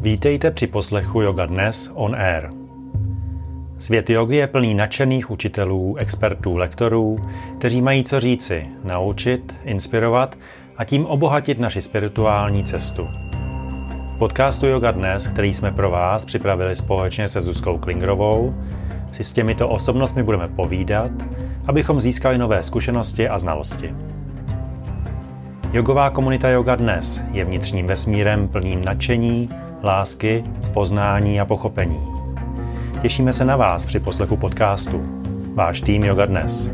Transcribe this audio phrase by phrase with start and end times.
[0.00, 2.50] Vítejte při poslechu Yoga Dnes on Air.
[3.78, 7.18] Svět jogy je plný nadšených učitelů, expertů, lektorů,
[7.58, 10.36] kteří mají co říci, naučit, inspirovat
[10.76, 13.08] a tím obohatit naši spirituální cestu.
[14.14, 18.54] V podcastu Yoga Dnes, který jsme pro vás připravili společně se Zuzkou Klingrovou,
[19.12, 21.10] si s těmito osobnostmi budeme povídat,
[21.66, 23.94] abychom získali nové zkušenosti a znalosti.
[25.72, 29.48] Jogová komunita Yoga Dnes je vnitřním vesmírem plným nadšení,
[29.82, 32.06] lásky, poznání a pochopení.
[33.02, 35.00] Těšíme se na vás při poslechu podcastu.
[35.54, 36.70] Váš tým Yoga Dnes.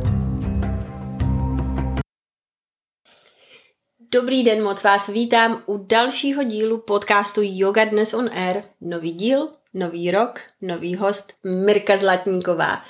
[4.13, 8.63] Dobrý den, moc vás vítám u dalšího dílu podcastu Yoga Dnes on Air.
[8.81, 12.83] Nový díl, nový rok, nový host Mirka Zlatníková.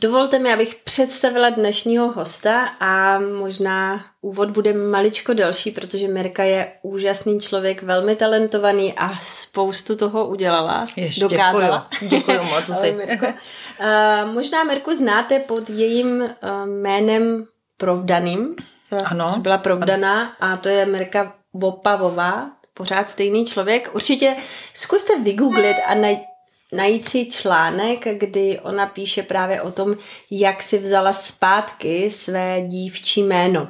[0.00, 6.72] Dovolte mi, abych představila dnešního hosta a možná úvod bude maličko delší, protože Mirka je
[6.82, 11.88] úžasný člověk, velmi talentovaný a spoustu toho udělala, Ještě, dokázala.
[11.90, 12.70] Děkuju, děkuju moc.
[12.78, 16.30] Ale Mirko, uh, možná Mirku znáte pod jejím uh,
[16.66, 17.44] jménem
[17.76, 18.56] Provdaným,
[19.04, 19.34] ano.
[19.38, 23.90] byla provdaná a to je Mirka Vopavová, pořád stejný člověk.
[23.94, 24.36] Určitě
[24.74, 26.29] zkuste vygooglit a najít
[26.72, 29.96] najít si článek, kdy ona píše právě o tom,
[30.30, 33.68] jak si vzala zpátky své dívčí jméno.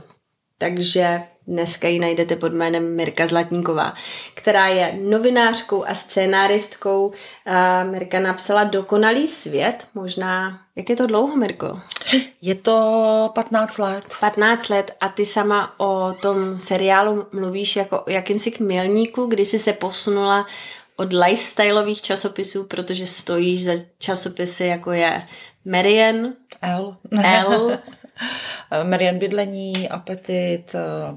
[0.58, 3.94] Takže dneska ji najdete pod jménem Mirka Zlatníková,
[4.34, 7.12] která je novinářkou a scénáristkou.
[7.90, 11.80] Mirka napsala Dokonalý svět, možná, jak je to dlouho, Mirko?
[12.42, 14.04] Je to 15 let.
[14.20, 19.58] 15 let a ty sama o tom seriálu mluvíš jako o jakýmsi milníku, kdy jsi
[19.58, 20.46] se posunula
[21.00, 25.22] od lifestyleových časopisů, protože stojíš za časopisy, jako je
[25.64, 26.96] Marian, L.
[27.24, 27.78] L,
[28.84, 30.74] Marian Bydlení, Apetit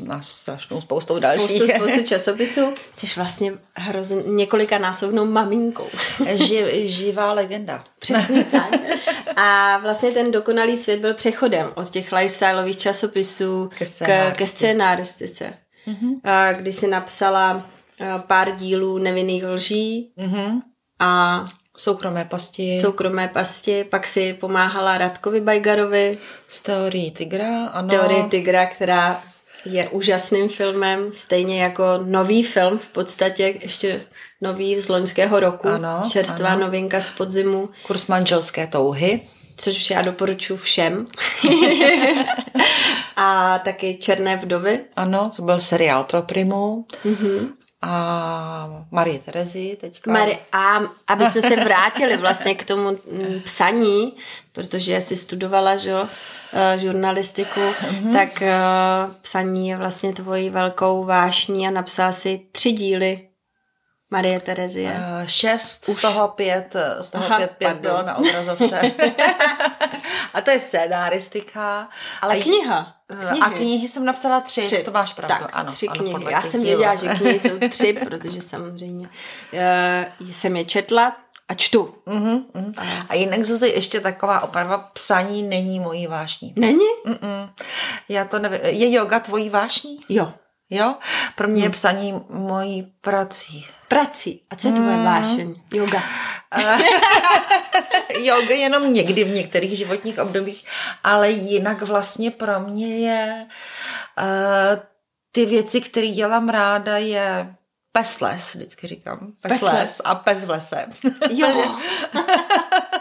[0.10, 1.62] a strašnou spoustou dalších.
[1.62, 2.74] Spoustu, spoustu časopisů.
[2.96, 5.88] Jsi vlastně hrozně několika násobnou maminkou.
[6.34, 7.84] Ži, živá legenda.
[8.00, 8.76] Přesně tak.
[9.36, 14.36] A vlastně ten dokonalý svět byl přechodem od těch lifestyleových časopisů ke scénáristice.
[14.38, 15.54] Ke scénáristice.
[15.88, 16.56] Mm-hmm.
[16.56, 17.73] Kdy si napsala
[18.28, 20.62] pár dílů nevinných lží mm-hmm.
[21.00, 21.46] a
[21.78, 22.78] soukromé pasti.
[22.80, 26.18] Soukromé pasti, pak si pomáhala Radkovi Bajgarovi.
[26.48, 27.88] Z teorií Tigra, ano.
[27.88, 29.24] Teorie Tigra, která
[29.66, 34.06] je úžasným filmem, stejně jako nový film, v podstatě ještě
[34.42, 35.68] nový z loňského roku.
[35.68, 36.62] Ano, čerstvá ano.
[36.62, 37.70] novinka z podzimu.
[37.88, 39.22] Kurs manželské touhy.
[39.58, 41.06] Což já doporučuji všem.
[43.16, 44.80] a taky Černé vdovy.
[44.96, 46.86] Ano, to byl seriál pro Primu.
[47.06, 50.12] Mm-hmm a Marie Terezy teďka.
[50.12, 52.98] Mari- a aby jsme se vrátili vlastně k tomu
[53.44, 54.14] psaní,
[54.54, 56.08] protože jsi studovala že, uh,
[56.78, 58.14] žurnalistiku, mm-hmm.
[58.14, 63.28] tak uh, psaní je vlastně tvojí velkou vášní a napsala si tři díly
[64.10, 64.92] Marie Terezie.
[64.92, 65.96] Uh, šest, Už.
[65.96, 68.82] z toho pět, z toho Aha, pět, pět bylo na obrazovce.
[70.34, 71.90] a to je scénáristika.
[72.22, 72.96] Ale a kniha.
[73.14, 73.40] Knihy.
[73.42, 74.84] A knihy jsem napsala tři, tři.
[74.84, 75.36] to máš pravdu.
[75.36, 76.32] Tak, ano, tři ano, knihy.
[76.32, 79.10] Já jsem věděla, že knihy jsou tři, protože samozřejmě
[80.20, 81.96] uh, jsem je četla a čtu.
[82.08, 82.74] Uh-huh, uh-huh.
[83.10, 86.54] A, jinak, Zuzi, ještě taková opravdu psaní není mojí vášní.
[86.56, 86.86] Není?
[87.06, 87.50] Uh-uh.
[88.10, 88.60] Já to nevím.
[88.64, 90.00] Je yoga tvojí vášní?
[90.10, 90.34] Jo.
[90.70, 90.96] Jo?
[91.36, 91.64] Pro mě hmm.
[91.64, 93.66] je psaní mojí prací.
[93.88, 94.42] Prací?
[94.50, 95.06] A co je tvoje hmm.
[95.06, 95.56] vášeň?
[95.74, 96.04] Yoga.
[98.20, 100.66] Yoga jenom někdy v některých životních obdobích,
[101.04, 103.46] ale jinak vlastně pro mě je
[104.20, 104.80] uh,
[105.32, 107.56] ty věci, které dělám ráda, je
[107.92, 109.34] pes les, vždycky říkám.
[109.42, 110.86] Pes, pes les a pes v lese.
[111.30, 111.48] Jo.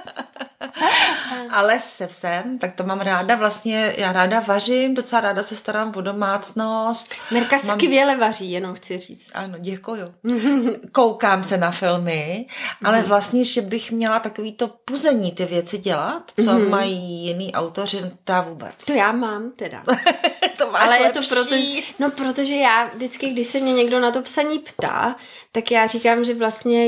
[1.50, 3.34] Ale se psem, tak to mám ráda.
[3.34, 7.14] Vlastně já ráda vařím, docela ráda se starám o domácnost.
[7.30, 7.80] Mirka mám...
[7.80, 9.30] skvěle vaří, jenom chci říct.
[9.34, 10.14] Ano, děkuju.
[10.92, 12.46] Koukám se na filmy,
[12.84, 16.68] ale vlastně, že bych měla takový to puzení ty věci dělat, co mm-hmm.
[16.68, 18.84] mají jiný autoři, ta vůbec.
[18.84, 19.84] To já mám teda.
[20.58, 21.04] to máš ale lepší.
[21.04, 21.56] je to proto,
[21.98, 25.16] no protože já vždycky, když se mě někdo na to psaní ptá,
[25.52, 26.86] tak já říkám, že vlastně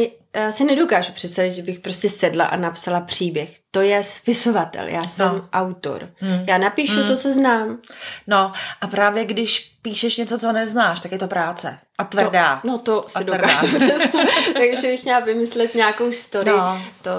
[0.50, 3.58] si nedokážu představit, že bych prostě sedla a napsala příběh.
[3.70, 5.48] To je spisovatel, já jsem no.
[5.52, 6.10] autor.
[6.16, 6.44] Hmm.
[6.48, 7.06] Já napíšu hmm.
[7.06, 7.78] to, co znám.
[8.26, 11.78] No a právě když píšeš něco, co neznáš, tak je to práce.
[11.98, 12.56] A tvrdá.
[12.56, 14.54] To, no to si dokážu představit.
[14.54, 16.50] Takže bych měla vymyslet nějakou story.
[16.50, 16.82] No.
[17.02, 17.10] To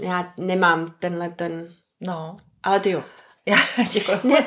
[0.00, 1.68] já nemám tenhle ten...
[2.00, 2.36] No.
[2.62, 3.02] Ale ty jo.
[3.48, 3.56] Já
[3.92, 4.18] děkuji.
[4.24, 4.46] Ne,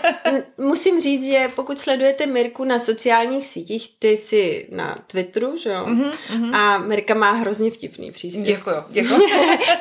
[0.58, 5.86] musím říct, že pokud sledujete Mirku na sociálních sítích, ty jsi na Twitteru, že jo?
[5.86, 8.48] Mm-hmm, A Mirka má hrozně vtipný příspěvek.
[8.48, 9.22] Děkuji, děkuji.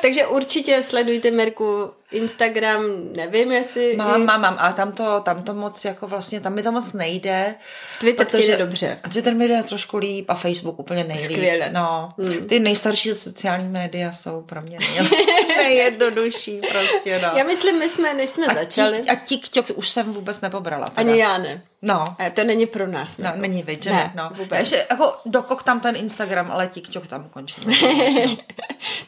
[0.01, 2.83] Takže určitě sledujte Mirku Instagram,
[3.15, 3.95] nevím, jestli...
[3.95, 6.93] Mám, mám, mám, ale tam to, tam to moc, jako vlastně, tam mi to moc
[6.93, 7.55] nejde.
[7.99, 8.99] Twitter protože, jde dobře.
[9.03, 11.31] A Twitter mi jde trošku líp a Facebook úplně nejlíp.
[11.31, 11.69] Skvěle.
[11.71, 12.47] No, hmm.
[12.47, 14.79] ty nejstarší sociální média jsou pro mě
[15.57, 17.37] nejjednodušší prostě, no.
[17.37, 18.99] Já myslím, my jsme, než jsme a začali...
[18.99, 20.85] Tí, a TikTok už jsem vůbec nepobrala.
[20.85, 21.11] Teda.
[21.11, 21.61] Ani já ne.
[21.81, 22.15] No.
[22.19, 23.17] A to není pro nás.
[23.17, 23.39] No, jako.
[23.39, 24.29] není viď, ne, ne, no.
[24.33, 24.59] vůbec.
[24.59, 27.61] Ještě jako dokok tam ten Instagram, ale TikTok tam končí.
[27.65, 27.73] No.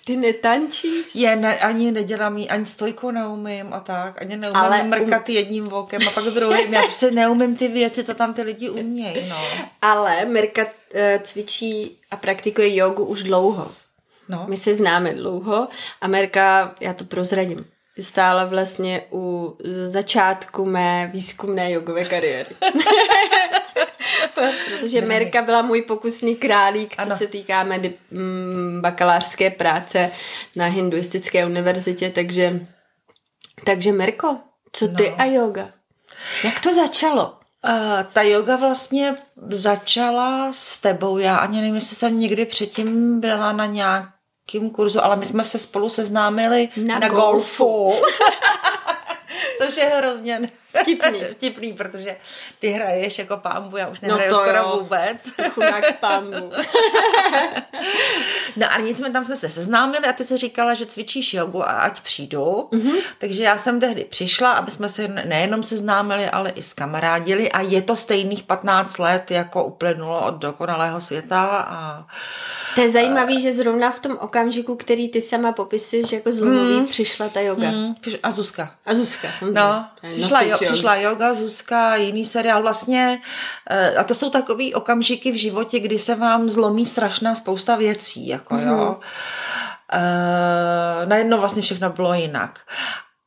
[0.05, 1.15] Ty netančíš?
[1.15, 5.35] Je, ne, ani nedělám, ani stojku neumím a tak, ani neumím ale mrkat um...
[5.35, 6.73] jedním vokem a pak druhým.
[6.73, 9.37] Já se neumím ty věci, co tam ty lidi umějí, no.
[9.81, 10.69] Ale Mirka uh,
[11.21, 13.71] cvičí a praktikuje jogu už dlouho.
[14.29, 14.45] No.
[14.49, 15.67] My se známe dlouho
[16.01, 17.65] a Mirka, já to prozradím,
[17.99, 19.57] stála vlastně u
[19.87, 22.49] začátku mé výzkumné jogové kariéry.
[24.33, 27.17] Protože Merka byla můj pokusný králík, co ano.
[27.17, 30.11] se týká medi- mm, bakalářské práce
[30.55, 32.67] na hinduistické univerzitě, takže,
[33.65, 34.37] takže Merko,
[34.71, 35.21] co ty no.
[35.21, 35.69] a yoga?
[36.43, 37.39] Jak to začalo?
[37.65, 39.15] Uh, ta yoga vlastně
[39.47, 41.17] začala s tebou.
[41.17, 44.09] Já ani nevím, jestli jsem někdy předtím byla na nějak
[44.53, 47.63] jakým kurzu, ale my jsme se spolu seznámili na, na golfu.
[47.65, 47.93] golfu.
[49.61, 50.49] Což je hrozně
[50.81, 51.19] vtipný.
[51.31, 52.17] vtipný, protože
[52.59, 54.77] ty hraješ jako pámbu, já už no nehraju no to skoro jo.
[54.79, 55.33] vůbec.
[55.49, 56.35] Chudák pámbu.
[58.55, 61.71] no a nicméně tam jsme se seznámili a ty se říkala, že cvičíš jogu a
[61.71, 62.43] ať přijdu.
[62.71, 62.95] Mm-hmm.
[63.17, 67.61] Takže já jsem tehdy přišla, aby jsme se nejenom seznámili, ale i s kamarádili a
[67.61, 72.07] je to stejných 15 let, jako uplynulo od dokonalého světa a
[72.75, 76.87] to je zajímavé, že zrovna v tom okamžiku, který ty sama popisuješ jako zlomový, mm.
[76.87, 77.71] přišla ta yoga.
[77.71, 77.95] Mm.
[78.23, 78.71] A Zuzka.
[78.85, 79.59] A Zuzka, samozřejmě.
[79.59, 82.61] No, přišla, jo, přišla yoga, Zuzka, jiný seriál.
[82.61, 83.21] Vlastně,
[83.69, 88.27] eh, a to jsou takový okamžiky v životě, kdy se vám zlomí strašná spousta věcí,
[88.27, 88.67] jako mm.
[88.67, 88.99] jo.
[89.93, 92.59] Uh, najednou vlastně všechno bylo jinak.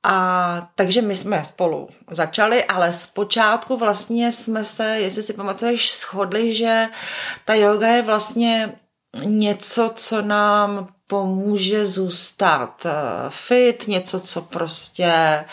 [0.03, 6.55] A takže my jsme spolu začali, ale zpočátku vlastně jsme se, jestli si pamatuješ, shodli,
[6.55, 6.87] že
[7.45, 8.79] ta yoga je vlastně
[9.25, 12.91] něco, co nám pomůže zůstat eh,
[13.29, 15.45] fit, něco, co prostě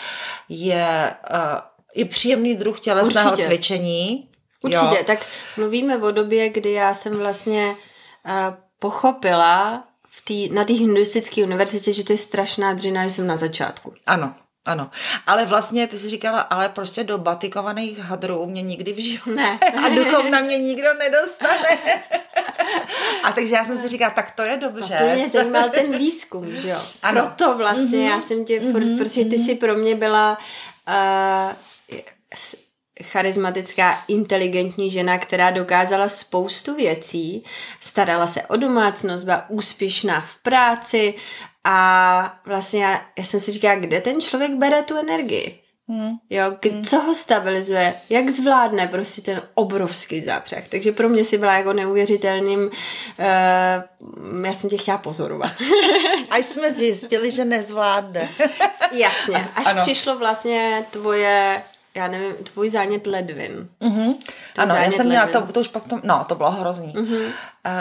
[0.48, 1.14] je
[1.94, 3.48] i příjemný druh tělesného Určitě.
[3.48, 4.28] cvičení.
[4.62, 5.04] Určitě, jo.
[5.06, 5.26] tak
[5.56, 7.76] mluvíme o době, kdy já jsem vlastně
[8.26, 13.26] uh, pochopila v tý, na té hinduistické univerzitě, že to je strašná dřina, že jsem
[13.26, 13.94] na začátku.
[14.06, 14.34] Ano,
[14.64, 14.90] ano,
[15.26, 19.58] ale vlastně ty jsi říkala, ale prostě do batikovaných hadrů mě nikdy v životě ne.
[19.86, 21.78] a duchovna mě nikdo nedostane.
[23.24, 24.96] A takže já jsem si říkala, tak to je dobře.
[24.96, 26.78] A to mě zajímal ten výzkum, že jo?
[27.02, 27.22] Ano.
[27.22, 28.10] Proto vlastně mm-hmm.
[28.10, 28.98] já jsem tě mm-hmm.
[28.98, 30.38] protože ty si pro mě byla
[30.88, 31.52] uh,
[33.02, 37.44] charismatická, inteligentní žena, která dokázala spoustu věcí,
[37.80, 41.14] starala se o domácnost, byla úspěšná v práci
[41.64, 45.60] a vlastně já, já jsem si říkala, kde ten člověk bere tu energii?
[45.88, 46.10] Hmm.
[46.30, 46.84] Jo, k- hmm.
[46.84, 50.68] co ho stabilizuje, jak zvládne prostě ten obrovský zápřeh.
[50.68, 55.50] Takže pro mě si byla jako neuvěřitelným, uh, já jsem tě chtěla pozorovat.
[56.30, 58.28] Až jsme zjistili, že nezvládne.
[58.92, 59.82] Jasně, až ano.
[59.82, 61.62] přišlo vlastně tvoje
[62.00, 63.68] já nevím, tvůj zánět ledvin.
[63.82, 64.16] Mm-hmm.
[64.56, 66.92] Ano, já jsem měla, to, to už pak to, no, to bylo hrozný.
[66.92, 67.24] Mm-hmm.
[67.66, 67.72] Uh,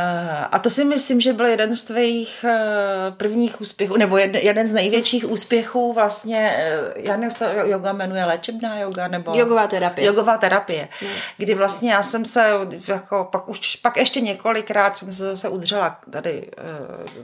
[0.51, 4.67] a to si myslím, že byl jeden z tvých uh, prvních úspěchů, nebo jed, jeden
[4.67, 6.57] z největších úspěchů vlastně,
[6.97, 9.31] uh, já nevím, to yoga jmenuje léčebná yoga, nebo...
[9.35, 10.07] Jogová terapie.
[10.07, 10.87] Jogová terapie.
[11.01, 11.07] Mm.
[11.37, 12.51] Kdy vlastně já jsem se,
[12.87, 16.51] jako, pak už, pak ještě několikrát jsem se zase udřela tady...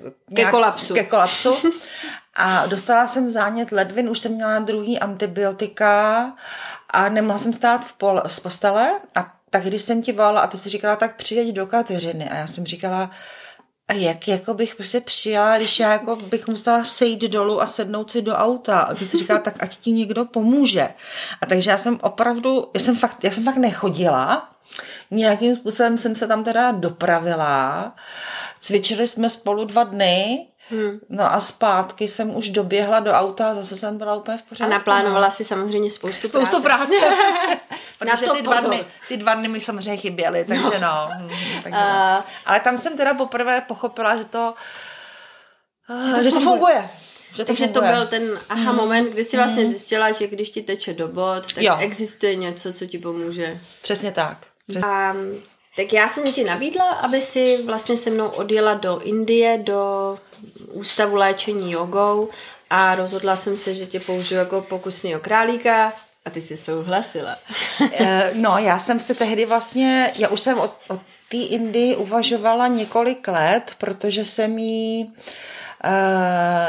[0.04, 0.94] Uh, nějak, ke kolapsu.
[0.94, 1.56] Ke kolapsu.
[2.36, 6.34] A dostala jsem zánět ledvin, už jsem měla druhý antibiotika
[6.90, 10.48] a nemohla jsem stát v pol, z postele a tak když jsem ti volala a
[10.48, 13.12] ty jsi říkala, tak přijeď do Kateřiny a já jsem říkala,
[13.88, 18.12] a jak jako bych prostě přijela, když já jako bych musela sejít dolů a sednout
[18.12, 18.80] si do auta.
[18.80, 20.90] A ty si říkala, tak ať ti někdo pomůže.
[21.42, 24.50] A takže já jsem opravdu, já jsem fakt, já jsem fakt nechodila,
[25.12, 27.96] nějakým způsobem jsem se tam teda dopravila.
[28.60, 31.00] Cvičili jsme spolu dva dny Hmm.
[31.10, 34.74] No a zpátky jsem už doběhla do auta a zase jsem byla úplně v pořádku.
[34.74, 35.32] A naplánovala no.
[35.32, 36.86] si samozřejmě spoustu, spoustu práce.
[37.00, 37.60] práce.
[38.00, 41.10] protože ty dva, dny, ty dva dny mi samozřejmě chyběly, takže no.
[41.20, 41.30] no
[41.64, 42.24] takže uh, no.
[42.46, 44.54] Ale tam jsem teda poprvé pochopila, že to,
[46.06, 46.90] že to, že to funguje.
[47.32, 47.92] Že to Takže funguje.
[47.92, 48.78] to byl ten aha mm.
[48.78, 49.70] moment, kdy si vlastně mm.
[49.70, 51.78] zjistila, že když ti teče do bod, tak jo.
[51.80, 53.60] existuje něco, co ti pomůže.
[53.82, 54.38] Přesně tak.
[54.68, 54.90] Přesně.
[54.90, 55.16] A
[55.76, 60.18] tak já jsem ti nabídla, aby si vlastně se mnou odjela do Indie, do
[60.72, 62.30] ústavu léčení jogou
[62.70, 65.94] a rozhodla jsem se, že tě použiju jako pokusního králíka
[66.26, 67.38] A ty jsi souhlasila.
[67.92, 70.98] Eh, no, já jsem se tehdy vlastně, já už jsem o, o
[71.30, 75.14] té Indii uvažovala několik let, protože jsem jí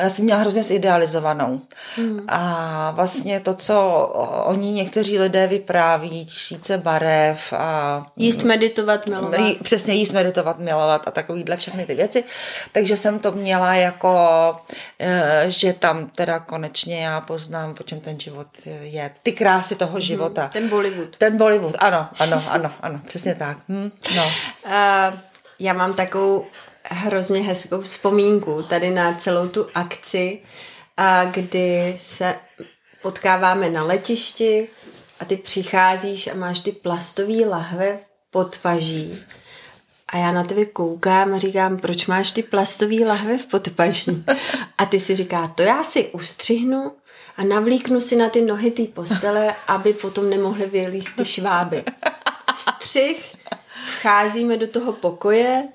[0.03, 1.61] já jsem měla hrozně zidealizovanou.
[1.97, 2.25] Hmm.
[2.29, 4.01] A vlastně to, co
[4.45, 8.03] oni někteří lidé vypráví, tisíce barev a...
[8.17, 9.41] Jíst, meditovat, milovat.
[9.41, 12.25] Jí, přesně, jíst, meditovat, milovat a takovýhle všechny ty věci.
[12.73, 14.11] Takže jsem to měla jako,
[15.01, 15.07] uh,
[15.47, 18.47] že tam teda konečně já poznám, po čem ten život
[18.81, 19.11] je.
[19.23, 20.01] Ty krásy toho hmm.
[20.01, 20.51] života.
[20.53, 21.17] Ten Bollywood.
[21.17, 23.59] Ten Bollywood, ano, ano, ano, ano, přesně tak.
[23.69, 24.25] Hm, no.
[24.67, 25.19] Uh,
[25.59, 26.47] já mám takovou
[26.91, 30.43] hrozně hezkou vzpomínku tady na celou tu akci,
[30.97, 32.35] a kdy se
[33.03, 34.69] potkáváme na letišti
[35.21, 37.99] a ty přicházíš a máš ty plastové lahve
[38.31, 39.19] pod paží.
[40.09, 44.25] A já na tebe koukám a říkám, proč máš ty plastové lahve v podpaží?
[44.79, 46.93] A ty si říká, to já si ustřihnu
[47.37, 51.85] a navlíknu si na ty nohy té postele, aby potom nemohly vylíst ty šváby.
[52.55, 53.37] Střih,
[53.99, 55.69] vcházíme do toho pokoje,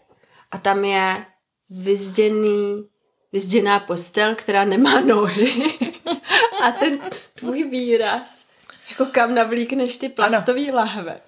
[0.51, 1.25] a tam je
[1.69, 2.83] vyzděný,
[3.31, 5.79] vyzděná postel, která nemá nohy
[6.63, 6.99] a ten
[7.35, 8.21] tvůj výraz,
[8.89, 10.77] jako kam navlíkneš ty plastový ano.
[10.77, 11.21] lahve.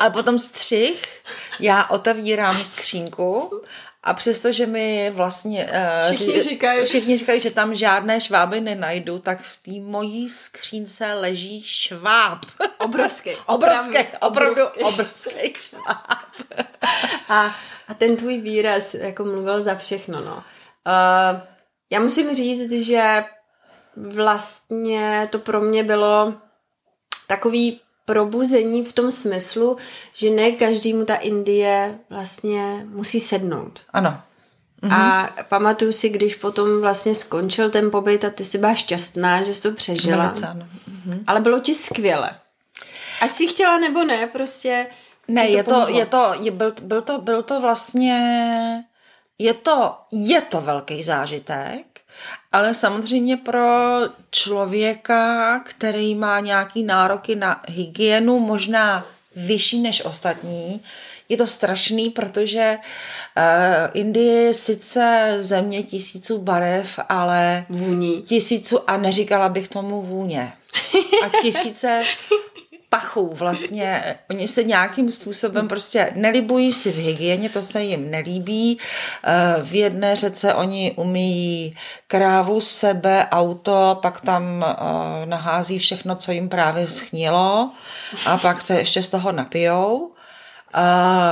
[0.00, 1.22] a potom střih,
[1.60, 3.62] já otevírám skřínku
[4.02, 5.64] a přestože mi vlastně...
[5.64, 6.84] Uh, všichni, říkají.
[6.84, 12.38] všichni říkají, že tam žádné šváby nenajdu, tak v té mojí skřínce leží šváb.
[12.78, 13.30] Obrovský.
[13.46, 16.20] obrovský, opravdu obrovský, obrovský šváb.
[17.28, 17.54] a
[17.88, 20.34] a ten tvůj výraz jako mluvil za všechno, no.
[20.36, 21.40] Uh,
[21.90, 23.24] já musím říct, že
[23.96, 26.34] vlastně to pro mě bylo
[27.26, 29.76] takový probuzení v tom smyslu,
[30.14, 33.80] že ne každému ta Indie vlastně musí sednout.
[33.92, 34.20] Ano.
[34.82, 34.92] Mhm.
[34.92, 39.54] A pamatuju si, když potom vlastně skončil ten pobyt a ty si byla šťastná, že
[39.54, 40.24] jsi to přežila.
[40.24, 40.66] Velice, ano.
[40.88, 41.24] Mhm.
[41.26, 42.30] Ale bylo ti skvěle.
[43.20, 44.86] Ať si chtěla nebo ne, prostě
[45.28, 48.84] ne, je to, je to, je, byl, byl, to, byl to vlastně,
[49.38, 51.86] je to, je to velký zážitek,
[52.52, 59.04] ale samozřejmě pro člověka, který má nějaký nároky na hygienu, možná
[59.36, 60.80] vyšší než ostatní,
[61.28, 63.42] je to strašný, protože uh,
[63.94, 68.22] Indie je sice země tisíců barev, ale vůní.
[68.22, 70.52] Tisíců, a neříkala bych tomu vůně.
[71.24, 72.02] A tisíce
[72.96, 74.18] pachů vlastně.
[74.30, 78.78] Oni se nějakým způsobem prostě nelibují si v hygieně, to se jim nelíbí.
[79.24, 81.76] Eh, v jedné řece oni umíjí
[82.06, 87.70] krávu, sebe, auto, pak tam eh, nahází všechno, co jim právě schnilo
[88.26, 90.15] a pak se ještě z toho napijou.
[90.76, 91.30] A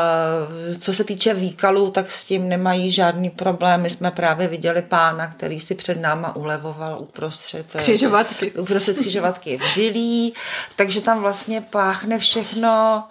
[0.78, 3.82] co se týče výkalů, tak s tím nemají žádný problém.
[3.82, 9.58] My jsme právě viděli pána, který si před náma ulevoval uprostřed eh, křižovatky, uprostřed křižovatky
[9.58, 10.34] v Dilí,
[10.76, 13.04] takže tam vlastně páchne všechno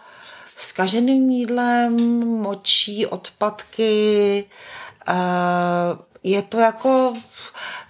[0.58, 1.96] skaženým jídlem,
[2.28, 4.46] močí, odpadky.
[6.24, 7.13] Je to jako,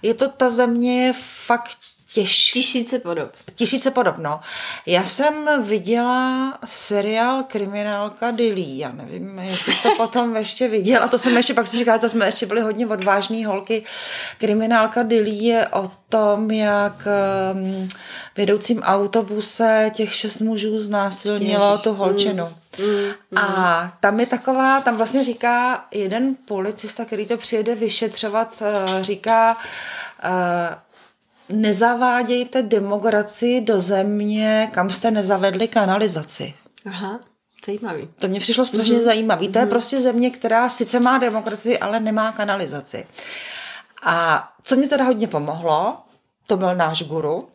[0.02, 1.14] je to ta země
[1.46, 1.83] fakt
[2.14, 2.52] těžší.
[2.52, 3.30] Tisíce podob.
[3.54, 4.40] Tisíce podob, no.
[4.86, 11.36] Já jsem viděla seriál Kriminálka Dilí, já nevím, jestli jste potom ještě viděla, to jsem
[11.36, 13.82] ještě, pak si říkala, to jsme ještě byli hodně odvážní holky.
[14.38, 17.08] Kriminálka Dilí je o tom, jak
[17.52, 17.88] um,
[18.36, 21.82] vedoucím autobuse těch šest mužů znásilnilo Ježiš.
[21.82, 22.44] tu holčinu.
[22.44, 22.86] Mm.
[22.86, 23.38] Mm, mm.
[23.38, 29.56] A tam je taková, tam vlastně říká jeden policista, který to přijede vyšetřovat, uh, říká,
[30.24, 30.83] uh,
[31.48, 36.54] nezavádějte demokracii do země, kam jste nezavedli kanalizaci.
[36.86, 37.20] Aha,
[37.66, 38.08] zajímavý.
[38.18, 39.04] To mě přišlo strašně mm-hmm.
[39.04, 39.48] zajímavý.
[39.48, 39.68] To je mm-hmm.
[39.68, 43.06] prostě země, která sice má demokracii, ale nemá kanalizaci.
[44.02, 45.98] A co mě teda hodně pomohlo,
[46.46, 47.48] to byl náš guru,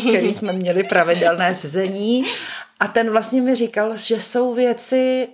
[0.00, 2.24] který jsme měli pravidelné sezení
[2.80, 5.28] a ten vlastně mi říkal, že jsou věci,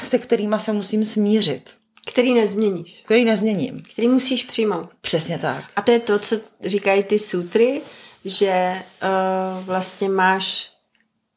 [0.00, 1.77] se kterými se musím smířit.
[2.18, 3.02] Který nezměníš.
[3.04, 3.80] Který nezměním.
[3.92, 4.90] Který musíš přijmout.
[5.00, 5.64] Přesně tak.
[5.76, 7.82] A to je to, co říkají ty sutry,
[8.24, 10.72] že uh, vlastně máš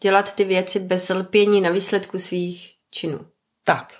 [0.01, 3.19] dělat ty věci bez lpění na výsledku svých činů.
[3.63, 3.93] Tak.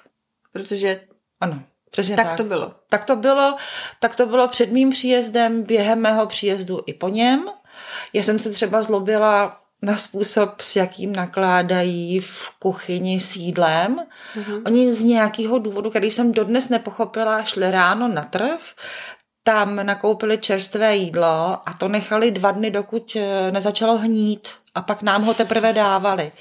[0.54, 1.02] Protože
[1.40, 2.28] ano, přesně tak.
[2.28, 2.76] Tak to bylo.
[2.90, 3.56] Tak to bylo,
[4.00, 7.46] tak to bylo před mým příjezdem, během mého příjezdu i po něm.
[8.14, 13.96] Já jsem se třeba zlobila na způsob, s jakým nakládají v kuchyni s jídlem.
[14.36, 14.62] Mm-hmm.
[14.66, 18.62] Oni z nějakého důvodu, který jsem dodnes nepochopila, šli ráno na trh,
[19.44, 25.02] tam nakoupili čerstvé jídlo a to nechali dva dny, dokud eh, nezačalo hnít a pak
[25.02, 26.32] nám ho teprve dávali.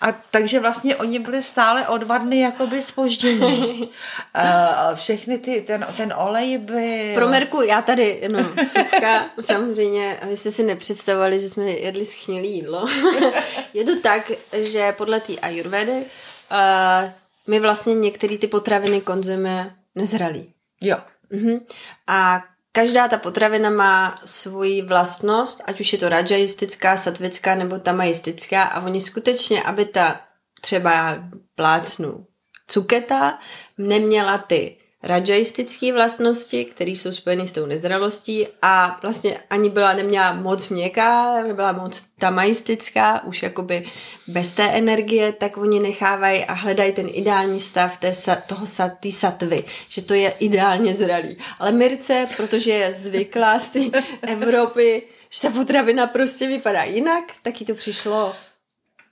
[0.00, 3.88] A takže vlastně oni byli stále o dva dny jakoby spoždění.
[4.34, 7.12] a všechny ty, ten, ten olej by...
[7.14, 12.86] Pro Merku, já tady jenom suvka, samozřejmě, abyste si nepředstavovali, že jsme jedli schnilý jídlo.
[13.74, 17.10] je to tak, že podle té ayurvedy uh,
[17.46, 20.52] my vlastně některé ty potraviny konzumujeme nezralý.
[20.80, 20.96] Jo.
[21.32, 21.60] Uh-huh.
[22.06, 28.62] A každá ta potravina má svoji vlastnost, ať už je to rajayistická, satvická nebo tamajistická
[28.62, 30.20] a oni skutečně, aby ta
[30.60, 31.18] třeba
[31.54, 32.26] plácnu
[32.66, 33.38] cuketa
[33.78, 40.32] neměla ty rajajistické vlastnosti, které jsou spojeny s tou nezralostí a vlastně ani byla neměla
[40.32, 43.84] moc měkká, nebyla moc tamajistická, už jakoby
[44.26, 48.12] bez té energie, tak oni nechávají a hledají ten ideální stav té,
[48.46, 48.66] toho
[49.00, 51.38] tý satvy, že to je ideálně zralý.
[51.58, 53.80] Ale Mirce, protože je zvyklá z té
[54.22, 58.34] Evropy, že ta potravina prostě vypadá jinak, tak jí to přišlo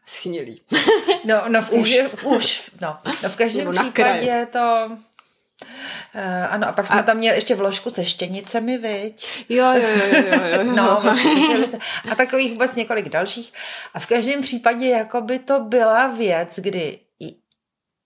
[0.07, 0.61] schnilý.
[1.25, 4.91] No, no v, už, už, no, no v každém případě to
[6.15, 7.03] Uh, ano, a pak jsme a...
[7.03, 9.45] tam měli ještě vložku se štěnicemi, viď?
[9.49, 10.65] Jo, jo, jo, jo, jo.
[10.77, 11.03] no,
[12.11, 13.53] a takových vůbec několik dalších.
[13.95, 16.99] A v každém případě jako by to byla věc, kdy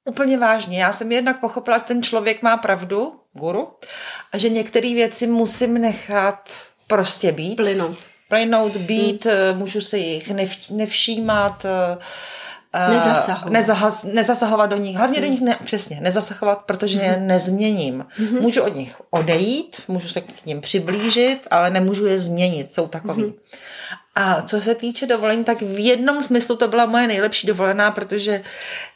[0.05, 3.69] úplně vážně, já jsem jednak pochopila, že ten člověk má pravdu, guru,
[4.33, 6.51] a že některé věci musím nechat
[6.87, 7.57] prostě být.
[7.57, 7.99] Plynout.
[8.29, 9.59] Plynout, být, hmm.
[9.59, 11.99] můžu se jich nevš- nevšímat, uh, Eh,
[12.91, 13.53] nezasahovat.
[13.53, 14.97] Nezahaz, nezasahovat do nich.
[14.97, 17.27] Hlavně do nich ne, přesně, nezasahovat, protože je mhm.
[17.27, 18.07] nezměním.
[18.19, 18.41] Mm-hmm.
[18.41, 23.23] Můžu od nich odejít, můžu se k ním přiblížit, ale nemůžu je změnit, jsou takový.
[23.23, 23.35] Mm-hmm.
[24.15, 28.43] A co se týče dovolení, tak v jednom smyslu to byla moje nejlepší dovolená, protože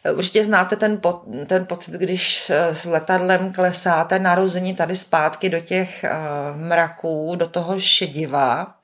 [0.04, 5.48] eh, určitě znáte ten, po, ten pocit, když eh, s letadlem klesáte narození tady zpátky
[5.48, 8.74] do těch uh, mraků, do toho šediva.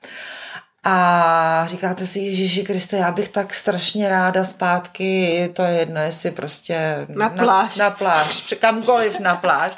[0.83, 6.31] A říkáte si, Ježíši Kriste, já bych tak strašně ráda zpátky, to je jedno, jestli
[6.31, 7.05] prostě...
[7.09, 7.75] Na pláž.
[7.75, 9.75] Na, na pláž, kamkoliv na pláž.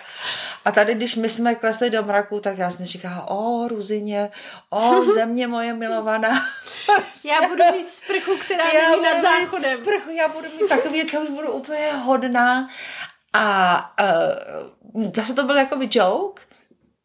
[0.65, 4.29] A tady, když my jsme klesli do mraku, tak já jsem říkala, o, Ruzině,
[4.69, 6.29] o, země moje milovaná.
[7.25, 9.79] já budu mít sprchu, která já není nad záchodem.
[9.79, 12.69] Sprchu, já budu mít takový, co už budu úplně hodná.
[13.33, 13.93] A
[14.95, 16.43] uh, zase to byl jakoby joke,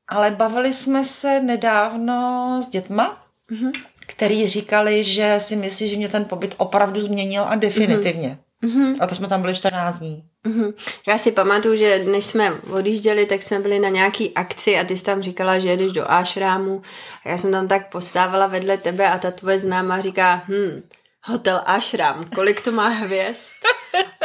[0.09, 3.73] ale bavili jsme se nedávno s dětma, mm-hmm.
[4.09, 8.39] Který říkali, že si myslí, že mě ten pobyt opravdu změnil a definitivně.
[8.63, 8.97] Mm-hmm.
[9.01, 10.25] A to jsme tam byli 14 dní.
[10.47, 10.75] Mm-hmm.
[11.09, 14.97] Já si pamatuju, že než jsme odjížděli, tak jsme byli na nějaký akci a ty
[14.97, 16.83] jsi tam říkala, že jedeš do Ashramu
[17.25, 20.83] a já jsem tam tak postávala vedle tebe a ta tvoje známá říká, hm,
[21.25, 23.49] hotel Ashram, kolik to má hvězd?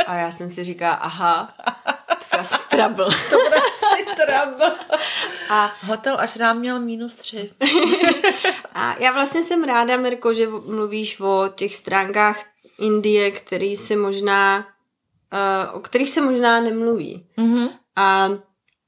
[0.08, 1.54] A já jsem si říkala, aha,
[2.34, 3.06] to asi trouble.
[3.30, 4.76] to bude asi trouble.
[5.50, 7.52] A hotel Ashram měl minus tři.
[8.74, 12.44] a já vlastně jsem ráda, Mirko, že mluvíš o těch stránkách
[12.80, 14.68] Indie, který se možná,
[15.34, 17.28] uh, o kterých se možná nemluví.
[17.38, 17.70] Mm-hmm.
[17.96, 18.30] A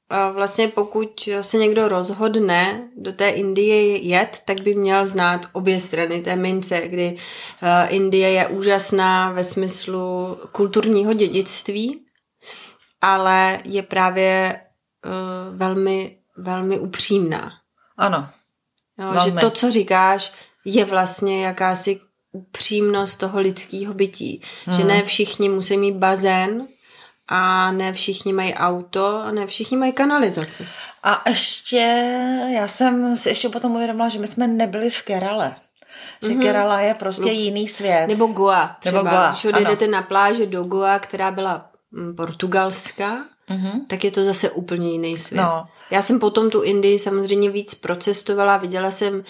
[0.08, 5.80] a vlastně pokud se někdo rozhodne do té Indie jet, tak by měl znát obě
[5.80, 7.16] strany té mince, kdy
[7.62, 12.05] uh, Indie je úžasná ve smyslu kulturního dědictví,
[13.00, 14.60] ale je právě
[15.06, 17.52] uh, velmi, velmi upřímná.
[17.96, 18.28] Ano.
[18.98, 20.32] Jo, že to, co říkáš,
[20.64, 22.00] je vlastně jakási
[22.32, 24.42] upřímnost toho lidského bytí.
[24.66, 24.76] Hmm.
[24.76, 26.66] Že ne všichni musí mít bazén,
[27.28, 30.68] a ne všichni mají auto a ne všichni mají kanalizaci.
[31.02, 31.76] A ještě,
[32.54, 35.56] já jsem si ještě potom uvědomila, že my jsme nebyli v Kerale.
[36.22, 36.42] Že mm-hmm.
[36.42, 38.06] Kerala je prostě jiný svět.
[38.06, 38.98] Nebo Goa třeba.
[38.98, 43.86] Nebo Goa, Když odjedete na pláže do Goa, která byla mm, portugalská, mm-hmm.
[43.86, 45.42] tak je to zase úplně jiný svět.
[45.42, 45.66] No.
[45.90, 49.22] Já jsem potom tu Indii samozřejmě víc procestovala, viděla jsem uh,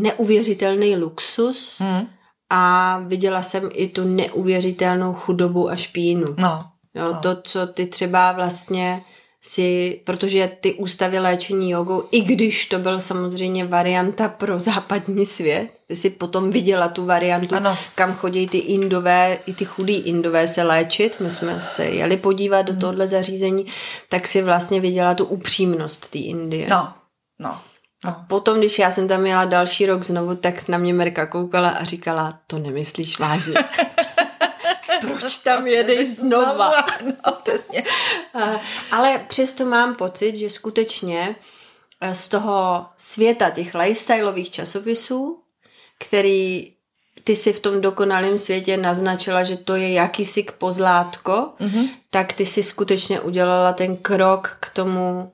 [0.00, 2.08] neuvěřitelný luxus, mm
[2.50, 6.26] a viděla jsem i tu neuvěřitelnou chudobu a špínu.
[6.38, 6.64] No.
[6.94, 7.18] Jo, no.
[7.18, 9.04] To, co ty třeba vlastně
[9.42, 15.68] si, protože ty ústavy léčení jogou, i když to byl samozřejmě varianta pro západní svět,
[15.92, 17.78] si potom viděla tu variantu, ano.
[17.94, 22.62] kam chodí ty indové, i ty chudí indové se léčit, my jsme se jeli podívat
[22.62, 22.80] do hmm.
[22.80, 23.66] tohle zařízení,
[24.08, 26.66] tak si vlastně viděla tu upřímnost té Indie.
[26.70, 26.92] No,
[27.38, 27.60] no.
[28.04, 31.68] A potom, když já jsem tam měla další rok znovu, tak na mě Merka koukala
[31.68, 33.54] a říkala, to nemyslíš vážně.
[35.00, 36.72] Proč tam jedeš znova?
[37.04, 37.84] no, přesně.
[38.90, 41.36] Ale přesto mám pocit, že skutečně
[42.00, 45.42] eh, z toho světa těch lifestyleových časopisů,
[45.98, 46.72] který
[47.24, 51.88] ty si v tom dokonalém světě naznačila, že to je jakýsi pozlátko, mm-hmm.
[52.10, 55.32] tak ty si skutečně udělala ten krok k tomu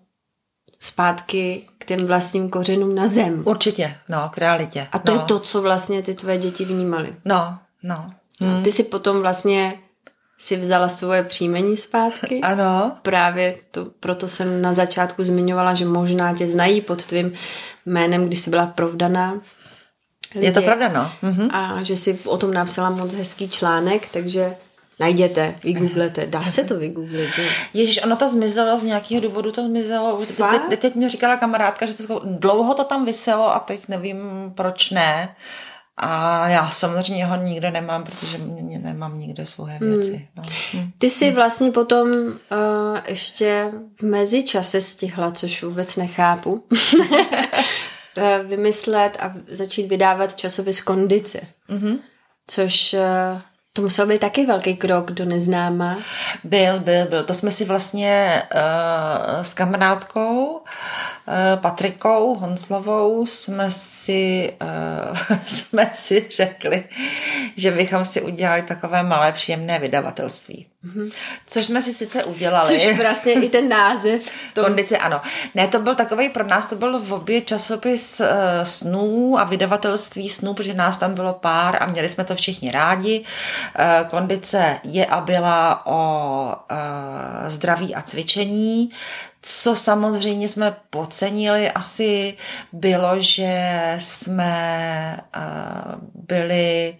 [0.80, 3.42] zpátky k těm vlastním kořenům na zem.
[3.46, 4.88] Určitě, no, k realitě.
[4.92, 5.20] A to no.
[5.20, 7.16] je to, co vlastně ty tvoje děti vnímaly.
[7.24, 8.14] No, no.
[8.40, 8.62] Hmm.
[8.62, 9.78] Ty si potom vlastně
[10.38, 12.40] si vzala svoje příjmení zpátky.
[12.40, 12.92] Ano.
[13.02, 17.32] Právě to, proto jsem na začátku zmiňovala, že možná tě znají pod tvým
[17.86, 19.40] jménem, když jsi byla provdaná.
[20.34, 20.46] Lidi.
[20.46, 21.12] Je to pravda, no.
[21.22, 21.50] Mhm.
[21.50, 24.56] A že si o tom napsala moc hezký článek, takže
[25.00, 26.26] najděte, vygooglete.
[26.26, 27.48] Dá se to vygooglit, že?
[27.74, 30.20] Ježíš, ono to zmizelo, z nějakého důvodu to zmizelo.
[30.26, 34.18] Teď, teď, teď mi říkala kamarádka, že to dlouho to tam vyselo a teď nevím,
[34.54, 35.34] proč ne.
[35.96, 39.90] A já samozřejmě ho nikde nemám, protože mě nemám nikde svoje hmm.
[39.90, 40.28] věci.
[40.36, 40.42] No.
[40.72, 40.90] Hmm.
[40.98, 42.36] Ty jsi vlastně potom uh,
[43.08, 46.66] ještě v mezičase stihla, což vůbec nechápu,
[48.46, 51.40] vymyslet a začít vydávat časopis Kondice.
[51.70, 51.98] Mm-hmm.
[52.46, 53.40] Což uh,
[53.76, 55.98] to musel být taky velký krok do neznáma.
[56.44, 57.24] Byl, byl, byl.
[57.24, 60.62] To jsme si vlastně uh, s kamarádkou uh,
[61.60, 66.84] Patrikou Honslovou jsme si, uh, jsme si řekli,
[67.56, 70.66] že bychom si udělali takové malé příjemné vydavatelství.
[70.84, 71.10] Mm-hmm.
[71.46, 72.80] Což jsme si sice udělali.
[72.80, 74.22] Což vlastně i ten název.
[74.54, 74.62] To...
[74.62, 75.20] Kondice, ano.
[75.54, 78.26] Ne, to byl takový, pro nás to byl v obě časopis uh,
[78.62, 83.24] snů a vydavatelství snů, protože nás tam bylo pár a měli jsme to všichni rádi.
[83.78, 88.90] Uh, kondice je a byla o uh, zdraví a cvičení.
[89.42, 92.36] Co samozřejmě jsme podcenili asi
[92.72, 96.96] bylo, že jsme uh, byli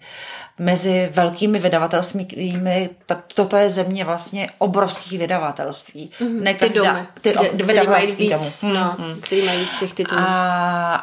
[0.59, 2.91] mezi velkými vydavatelstvími,
[3.35, 6.11] toto je země vlastně obrovských vydavatelství.
[6.21, 8.51] Mm-hmm, ne ty domy, ty, kde, který mají víc, domů.
[8.75, 9.21] No, mm-hmm.
[9.21, 10.21] který mají víc těch titulů.
[10.21, 10.95] A,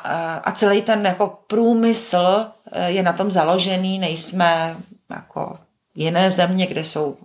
[0.43, 2.45] a celý ten jako průmysl
[2.85, 4.77] je na tom založený, nejsme
[5.09, 5.57] jako
[6.01, 7.17] jiné země, kde jsou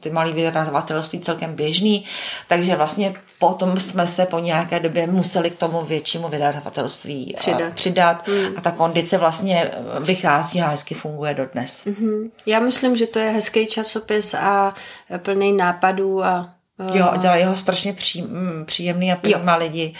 [0.00, 2.04] ty malé vydavatelství celkem běžný,
[2.48, 8.28] takže vlastně potom jsme se po nějaké době museli k tomu většímu vydavatelství přidat, přidat
[8.28, 8.56] mm.
[8.56, 11.84] a ta kondice vlastně vychází a hezky funguje dodnes.
[11.84, 12.30] Mm-hmm.
[12.46, 14.74] Já myslím, že to je hezký časopis a
[15.18, 16.50] plný nápadů a
[16.92, 19.94] Jo, dělají ho strašně pří, mm, příjemný a přijímá lidi,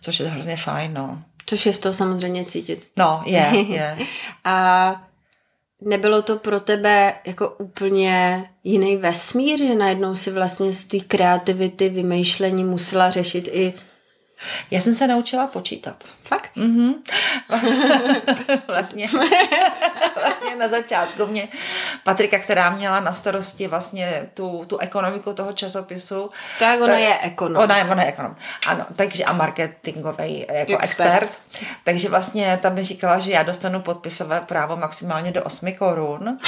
[0.00, 1.22] což je hrozně fajn, no.
[1.46, 2.88] Což je z toho samozřejmě cítit.
[2.96, 3.98] No, je, je.
[4.44, 5.07] a
[5.82, 11.88] nebylo to pro tebe jako úplně jiný vesmír, že najednou si vlastně z té kreativity,
[11.88, 13.74] vymýšlení musela řešit i
[14.70, 16.04] já jsem se naučila počítat.
[16.24, 16.56] Fakt?
[16.56, 16.94] Mm-hmm.
[18.66, 19.08] vlastně,
[20.16, 21.48] vlastně na začátku mě
[22.04, 26.30] Patrika, která měla na starosti vlastně tu, tu ekonomiku toho časopisu.
[26.58, 27.62] Tak ona tak, je ekonom.
[27.62, 28.86] Ona je, ona je ekonom, ano.
[28.96, 31.22] Takže a marketingový jako expert.
[31.22, 31.38] expert.
[31.84, 36.38] Takže vlastně tam mi říkala, že já dostanu podpisové právo maximálně do 8 korun.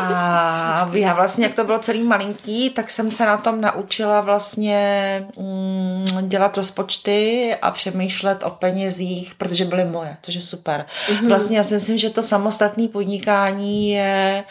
[0.00, 5.26] A já vlastně, jak to bylo celý malinký, tak jsem se na tom naučila vlastně
[5.38, 7.25] mm, dělat rozpočty
[7.62, 10.84] a přemýšlet o penězích, protože byly moje, což je super.
[11.08, 11.28] Mm-hmm.
[11.28, 14.44] Vlastně já si myslím, že to samostatné podnikání je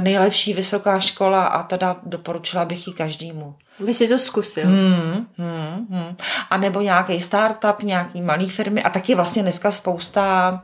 [0.00, 3.54] nejlepší vysoká škola a teda doporučila bych ji každému.
[3.80, 4.64] Vy si to zkusil.
[4.64, 6.16] Hmm, hmm, hmm.
[6.50, 10.62] A nebo nějaký startup, nějaký malý firmy a taky vlastně dneska spousta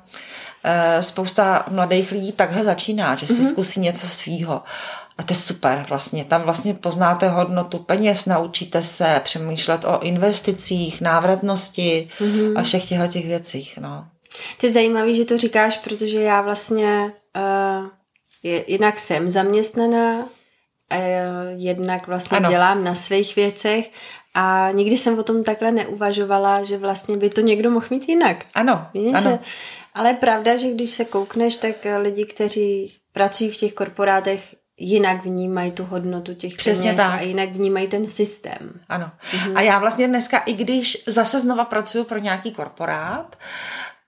[0.65, 3.51] eh, spousta mladých lidí takhle začíná, že si mm-hmm.
[3.51, 4.63] zkusí něco svýho.
[5.21, 6.25] A to je super vlastně.
[6.25, 12.59] Tam vlastně poznáte hodnotu peněz, naučíte se přemýšlet o investicích, návratnosti mm-hmm.
[12.59, 13.79] a všech těchto těch věcích.
[13.79, 14.07] No.
[14.61, 17.89] To je zajímavé, že to říkáš, protože já vlastně uh,
[18.43, 20.27] je, jinak jsem zaměstnaná, uh,
[21.57, 22.51] jednak vlastně ano.
[22.51, 23.91] dělám na svých věcech
[24.35, 28.45] a nikdy jsem o tom takhle neuvažovala, že vlastně by to někdo mohl mít jinak.
[28.55, 29.31] Ano, Víš, ano.
[29.31, 29.39] Že,
[29.95, 35.25] ale je pravda, že když se koukneš, tak lidi, kteří pracují v těch korporátech, jinak
[35.25, 37.21] vnímají tu hodnotu těch Přesně peněz tak.
[37.21, 38.81] a jinak vnímají ten systém.
[38.89, 39.11] Ano.
[39.35, 39.57] Mhm.
[39.57, 43.37] A já vlastně dneska, i když zase znova pracuji pro nějaký korporát,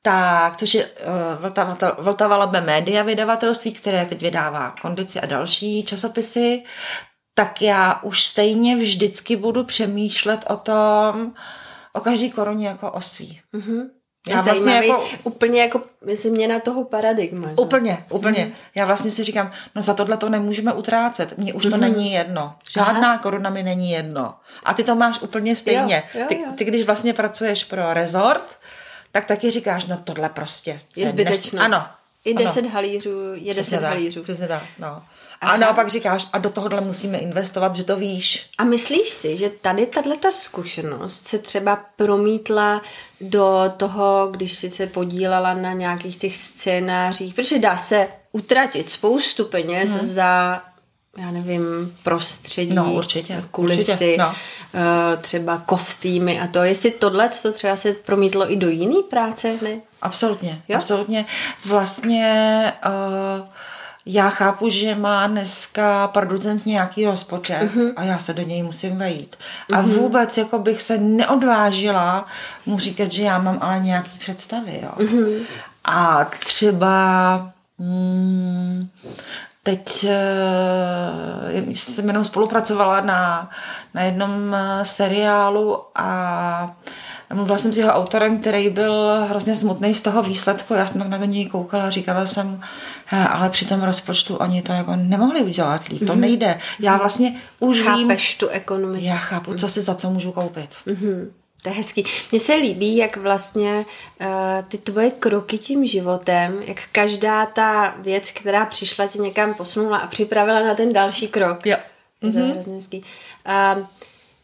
[0.03, 6.63] tak, což je uh, Vltava Labe Media vydavatelství, které teď vydává kondici a další časopisy,
[7.35, 11.33] tak já už stejně vždycky budu přemýšlet o tom,
[11.93, 13.41] o každý koruně jako o svý.
[13.55, 13.89] Mm-hmm.
[14.29, 15.83] Já vlastně jako, úplně jako
[16.15, 17.49] změna toho paradigma.
[17.49, 17.55] Že?
[17.55, 18.45] Úplně, úplně.
[18.45, 18.53] Mm-hmm.
[18.75, 21.39] Já vlastně si říkám, no za tohle to nemůžeme utrácet.
[21.39, 21.81] Mně už to mm-hmm.
[21.81, 22.55] není jedno.
[22.71, 23.19] Žádná Aha.
[23.19, 24.35] koruna mi není jedno.
[24.65, 26.03] A ty to máš úplně stejně.
[26.15, 28.59] Jo, jo, ty, ty, když vlastně pracuješ pro rezort,
[29.13, 31.53] tak taky říkáš, no tohle prostě je zbytečnost.
[31.53, 31.63] Než...
[31.63, 31.87] Ano.
[32.25, 32.75] I deset ano.
[32.75, 34.23] halířů je deset halířů.
[34.23, 35.03] Přesně tak, no.
[35.43, 35.53] Aha.
[35.53, 38.47] A naopak říkáš, a do tohohle musíme investovat, že to víš.
[38.59, 42.83] A myslíš si, že tady tato zkušenost se třeba promítla
[43.21, 49.45] do toho, když jsi se podílela na nějakých těch scénářích, protože dá se utratit spoustu
[49.45, 50.07] peněz hmm.
[50.07, 50.63] za
[51.19, 54.35] já nevím, prostředí, No, určitě, kulisy, určitě, no.
[54.75, 56.63] eh, třeba kostýmy a to.
[56.63, 59.81] Jestli tohle, co třeba se promítlo i do jiný práce, ne?
[60.03, 60.77] Absolutně, jo?
[60.77, 61.27] absolutně.
[61.65, 63.47] Vlastně uh,
[64.07, 67.87] já chápu, že má dneska producent nějaký rozpočet Mhm.
[67.87, 67.93] uh-huh.
[67.97, 69.37] a já se do něj musím vejít.
[69.73, 69.87] A uh-huh.
[69.99, 72.25] vůbec jako bych se neodvážila
[72.67, 74.81] mu říkat, že já mám ale nějaký představy.
[74.83, 74.91] Jo?
[74.97, 75.43] Uh-huh.
[75.85, 78.89] A třeba mm,
[79.63, 80.07] teď
[81.65, 83.51] uh, jsem jenom spolupracovala na,
[83.95, 86.77] na jednom eh, seriálu a
[87.33, 90.75] Mluvila jsem s jeho autorem, který byl hrozně smutný z toho výsledku.
[90.75, 92.61] Já jsem tak na to něj koukala a říkala jsem,
[93.07, 96.59] "Hele, ale při tom rozpočtu oni to jako nemohli udělat líp, to nejde.
[96.81, 99.07] Já vlastně už vím, Chápeš tu ekonomiku.
[99.07, 100.71] já chápu, co si za co můžu koupit.
[100.87, 102.05] Mhm, to je hezký.
[102.33, 103.85] Mně se líbí, jak vlastně
[104.21, 104.27] uh,
[104.69, 110.07] ty tvoje kroky tím životem, jak každá ta věc, která přišla ti někam posunula a
[110.07, 111.67] připravila na ten další krok.
[111.67, 111.77] Jo.
[112.23, 112.53] Je to mm-hmm.
[112.53, 113.05] hrozně hezký.
[113.79, 113.85] Uh,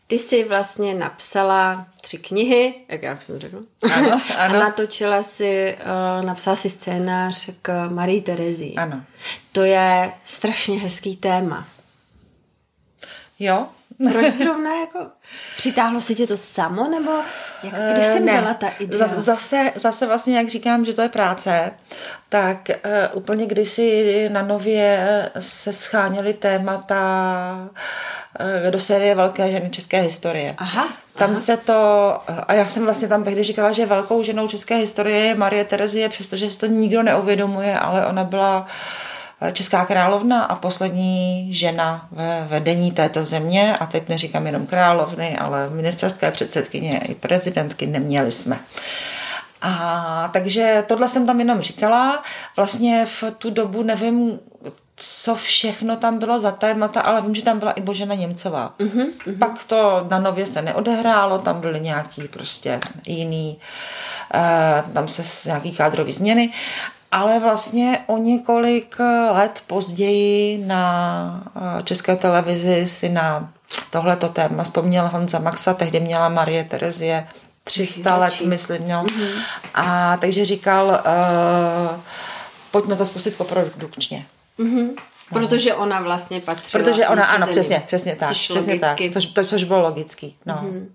[0.09, 3.61] ty jsi vlastně napsala tři knihy, jak já jsem řekla.
[3.95, 4.23] Ano, ano.
[4.39, 5.77] A natočila si,
[6.19, 8.75] uh, napsala si scénář k Marii Terezii.
[8.75, 9.05] Ano.
[9.53, 11.69] To je strašně hezký téma.
[13.39, 13.67] Jo?
[14.13, 14.99] Proč zrovna jako
[15.57, 17.11] přitáhlo se tě to samo, nebo
[17.63, 18.33] kde Eh, jsi ne.
[18.39, 18.99] vzala ta idea?
[19.07, 21.71] Zas- Zase, zase vlastně, jak říkám, že to je práce,
[22.29, 25.09] tak uh, úplně kdysi na nově
[25.39, 27.01] se scháněly témata
[28.41, 30.55] uh, do série Velké ženy české historie.
[30.59, 31.37] Aha, Tam aha.
[31.37, 31.73] se to,
[32.49, 36.09] a já jsem vlastně tam tehdy říkala, že velkou ženou české historie je Marie Terezie,
[36.09, 38.73] přestože si to nikdo neuvědomuje, ale ona byla eh,
[39.53, 45.69] česká královna a poslední žena ve vedení této země a teď neříkám jenom královny, ale
[45.71, 48.59] ministerské předsedkyně i prezidentky neměli jsme.
[49.63, 52.23] A takže tohle jsem tam jenom říkala.
[52.57, 54.39] Vlastně v tu dobu nevím,
[54.97, 58.75] co všechno tam bylo za témata, ale vím, že tam byla i Božena Němcová.
[58.79, 59.39] Mhm, Mm-hmm.
[59.39, 63.59] Pak to na nově se neodehrálo, tam byly nějaký prostě jiný,
[64.35, 66.53] uh, tam se nějaký kádrový změny,
[67.13, 68.97] ale vlastně o několik
[69.33, 73.53] let později na eh, české televizi si na
[73.91, 77.29] tohleto téma vzpomněl Honza Maxa, tehdy měla Marie Terezie
[77.65, 79.03] 300 let, myslím, jo.
[79.03, 79.43] Mm-hmm.
[79.75, 82.01] A takže říkal, uh,
[82.71, 84.27] pojďme to zkusit koprodukčně.
[84.59, 84.91] Mhm.
[85.33, 86.85] Protože ona vlastně patřila.
[86.85, 89.11] Protože ona, ano, přesně, přesně tak, Což přesně tak, logicky.
[89.15, 90.55] což, to, což bylo logický, no.
[90.55, 90.87] Mm-hmm.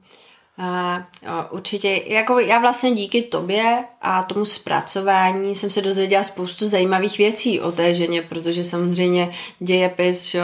[0.57, 6.67] A, jo, určitě, jako já vlastně díky tobě a tomu zpracování jsem se dozvěděla spoustu
[6.67, 10.41] zajímavých věcí o té ženě, protože samozřejmě dějepis, že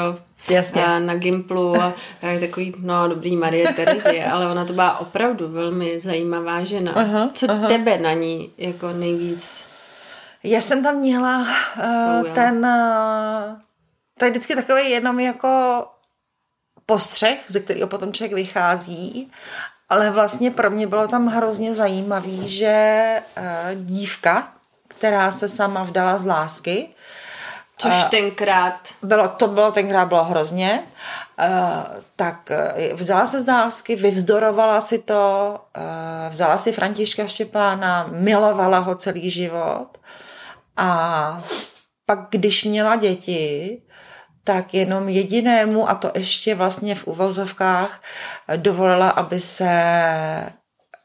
[0.49, 0.85] Jasně.
[0.85, 4.97] a na Gimplu a, a je takový, no dobrý Marie Terezie, ale ona to byla
[4.97, 6.91] opravdu velmi zajímavá žena.
[6.95, 9.65] Aha, Co tebe na ní jako nejvíc
[10.43, 13.59] Já jsem tam měla uh, ten, uh,
[14.17, 15.85] to je vždycky takový jenom jako
[16.85, 19.31] postřeh, ze kterého potom člověk vychází,
[19.89, 24.53] ale vlastně pro mě bylo tam hrozně zajímavý, že uh, dívka,
[24.87, 26.89] která se sama vdala z lásky,
[27.81, 30.83] Což tenkrát bylo, to bylo tenkrát bylo hrozně,
[31.39, 31.45] uh,
[32.15, 32.49] tak
[32.93, 35.55] vdala se z lásky, vyvzdorovala si to,
[36.29, 39.97] vzala si Františka Štěpána, milovala ho celý život
[40.77, 41.41] a
[42.05, 43.81] pak, když měla děti,
[44.43, 48.01] tak jenom jedinému, a to ještě vlastně v uvozovkách,
[48.47, 49.69] eh, dovolila, aby se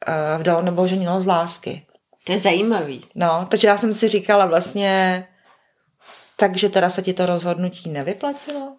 [0.09, 1.87] uh, vdalo nebo ženilo z lásky.
[2.27, 3.05] to je zajímavý.
[3.15, 5.27] No, takže já jsem si říkala vlastně,
[6.37, 8.77] takže teda se ti to rozhodnutí nevyplatilo?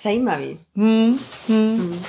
[0.00, 0.60] Zajímavý.
[0.76, 1.16] Hmm,
[1.48, 2.04] hmm.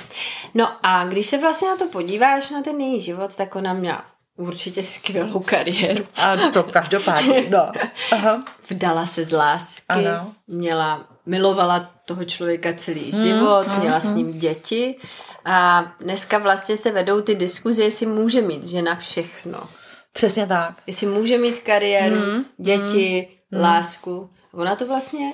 [0.54, 4.04] No a když se vlastně na to podíváš, na ten její život, tak ona měla
[4.36, 6.04] určitě skvělou kariéru.
[6.16, 7.72] A to každopádně, no.
[8.12, 8.44] Aha.
[8.70, 10.32] Vdala se z lásky, Ano.
[10.46, 14.96] měla, milovala toho člověka celý život, měla s ním děti
[15.44, 19.68] a dneska vlastně se vedou ty diskuze, jestli může mít žena všechno.
[20.12, 20.74] Přesně tak.
[20.86, 22.16] Jestli může mít kariéru,
[22.58, 24.30] děti, lásku.
[24.52, 25.32] Ona to vlastně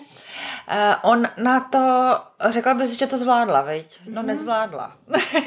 [0.71, 1.81] Uh, on na to,
[2.51, 4.01] řekla bys, že to zvládla, viď?
[4.07, 4.97] No, nezvládla.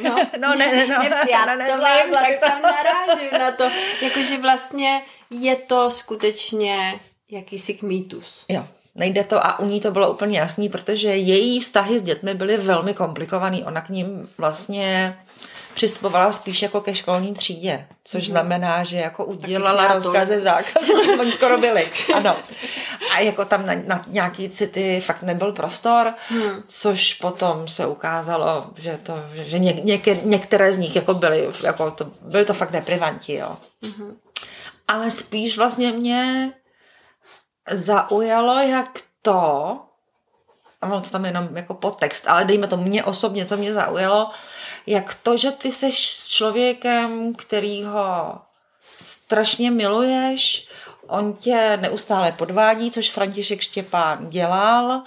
[0.03, 3.39] No, no ne, ne, no, ne, já no, to nezvládla, vím, tak to- tam narážím
[3.39, 3.63] na to.
[4.01, 6.99] Jakože vlastně je to skutečně
[7.31, 8.45] jakýsi kmítus.
[8.49, 12.33] Jo, nejde to a u ní to bylo úplně jasný, protože její vztahy s dětmi
[12.33, 13.63] byly velmi komplikovaný.
[13.63, 15.17] Ona k ním vlastně
[15.73, 18.27] přistupovala spíš jako ke školní třídě, což mm-hmm.
[18.27, 21.88] znamená, že jako udělala rozkazy, zákazy, protože oni skoro byli.
[22.13, 22.38] Ano.
[23.15, 26.63] A jako tam na, na nějaký city fakt nebyl prostor, hmm.
[26.67, 31.91] což potom se ukázalo, že to, že ně, něk, některé z nich jako byly, jako
[31.91, 33.51] to, byly to fakt neprivanti, jo.
[33.83, 34.13] Mm-hmm.
[34.88, 36.51] Ale spíš vlastně mě
[37.71, 39.80] zaujalo, jak to,
[40.82, 44.30] a mám to tam jenom jako podtext, ale dejme to mě osobně, co mě zaujalo,
[44.88, 48.41] jak to, že ty seš s člověkem, který ho
[48.97, 50.67] strašně miluješ,
[51.08, 55.02] on tě neustále podvádí, což František Štěpán dělal.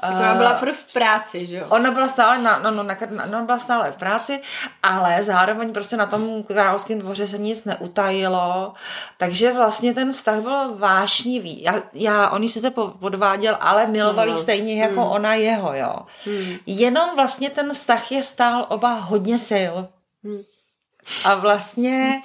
[0.00, 1.66] Tak ona byla furt v práci, že jo?
[1.68, 4.40] Ona byla stále, na, no, no, na, ona byla stále v práci,
[4.82, 8.74] ale zároveň prostě na tom královském dvoře se nic neutajilo,
[9.16, 11.62] takže vlastně ten vztah byl vášnivý.
[11.62, 15.10] Já, já on ji sice podváděl, ale miloval no, stejně jako hmm.
[15.10, 15.96] ona jeho, jo.
[16.24, 16.56] Hmm.
[16.66, 19.74] Jenom vlastně ten vztah je stál oba hodně sil.
[20.24, 20.42] Hmm.
[21.24, 22.22] A vlastně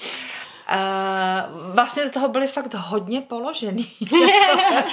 [0.71, 3.91] Uh, vlastně do toho byli fakt hodně položený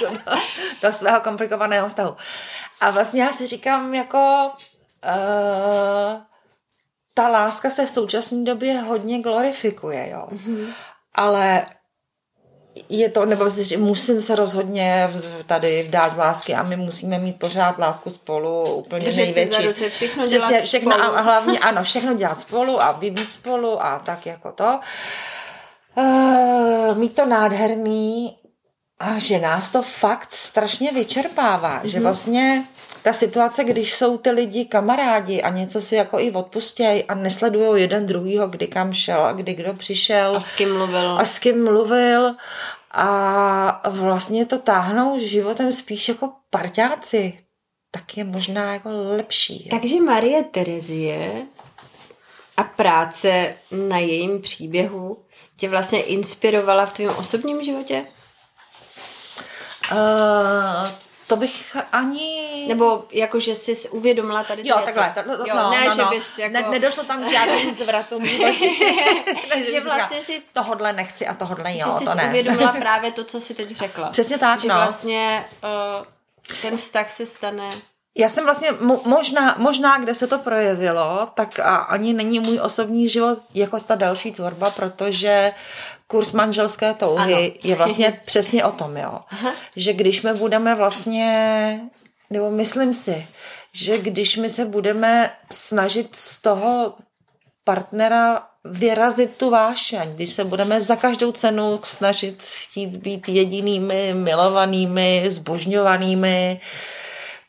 [0.01, 0.09] do,
[0.81, 2.15] do svého komplikovaného vztahu.
[2.81, 4.51] A vlastně já si říkám, jako
[5.05, 6.21] uh,
[7.13, 10.27] ta láska se v současné době hodně glorifikuje, jo.
[10.31, 10.65] Mm-hmm.
[11.15, 11.65] Ale
[12.89, 13.45] je to, nebo
[13.77, 15.09] musím se rozhodně
[15.45, 19.67] tady vdát z lásky a my musíme mít pořád lásku spolu úplně Držet největší.
[19.67, 21.17] Ruce, všechno Přesně, dělat všechno spolu.
[21.17, 24.63] A hlavně, ano, všechno dělat spolu a být spolu a tak jako to.
[24.63, 24.79] Uh,
[25.97, 28.37] uh, mít to nádherný
[28.99, 31.87] a že nás to fakt strašně vyčerpává, mm-hmm.
[31.87, 32.03] že mhm.
[32.03, 32.63] vlastně
[33.01, 37.81] ta situace, když jsou ty lidi kamarádi a něco si jako i odpustějí a nesledují
[37.81, 40.35] jeden druhýho, kdy kam šel a kdy kdo přišel.
[40.35, 41.19] A s kým mluvil.
[41.19, 42.35] A s kým mluvil
[42.91, 47.39] a vlastně to táhnou životem spíš jako parťáci,
[47.91, 49.67] tak je možná jako lepší.
[49.69, 51.45] Takže Marie Terezie
[52.57, 55.17] a práce na jejím příběhu
[55.59, 58.05] tě vlastně inspirovala v tvém osobním životě?
[59.91, 60.89] Uh,
[61.27, 62.65] to bych ani...
[62.67, 65.13] Nebo jako, že jsi uvědomila tady Jo, takhle.
[65.15, 66.09] To, to, jo, no, ne, no, že no.
[66.09, 66.53] bys jako...
[66.53, 68.25] Ne, nedošlo tam k žádným zvratům
[69.71, 70.41] že vlastně si...
[70.53, 72.27] Tohodle nechci a tohodle jo, že jsi to ne.
[72.27, 74.09] uvědomila právě to, co jsi teď řekla.
[74.09, 74.75] Přesně tak, že no.
[74.75, 76.05] vlastně uh,
[76.61, 77.69] ten vztah se stane
[78.19, 78.69] já jsem vlastně,
[79.05, 83.95] možná, možná, kde se to projevilo, tak a ani není můj osobní život jako ta
[83.95, 85.53] další tvorba, protože
[86.07, 87.59] kurz manželské touhy ano.
[87.63, 89.19] je vlastně přesně o tom, jo.
[89.29, 89.53] Aha.
[89.75, 91.79] Že když my budeme vlastně,
[92.29, 93.27] nebo myslím si,
[93.73, 96.93] že když my se budeme snažit z toho
[97.63, 105.25] partnera vyrazit tu vášeň, když se budeme za každou cenu snažit chtít být jedinými, milovanými,
[105.27, 106.61] zbožňovanými,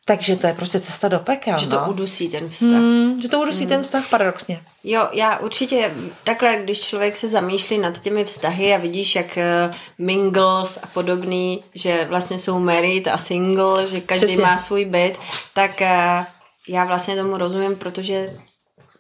[0.05, 1.59] takže to je prostě cesta do pekel.
[1.59, 1.79] Že no.
[1.79, 2.69] to udusí ten vztah.
[2.69, 3.69] Hmm, že to udusí hmm.
[3.69, 4.63] ten vztah paradoxně.
[4.85, 9.75] Jo, já určitě takhle, když člověk se zamýšlí nad těmi vztahy a vidíš, jak uh,
[9.99, 14.45] mingles a podobný, že vlastně jsou married a single, že každý Přesně.
[14.45, 15.19] má svůj byt,
[15.55, 16.27] tak uh,
[16.69, 18.27] já vlastně tomu rozumím, protože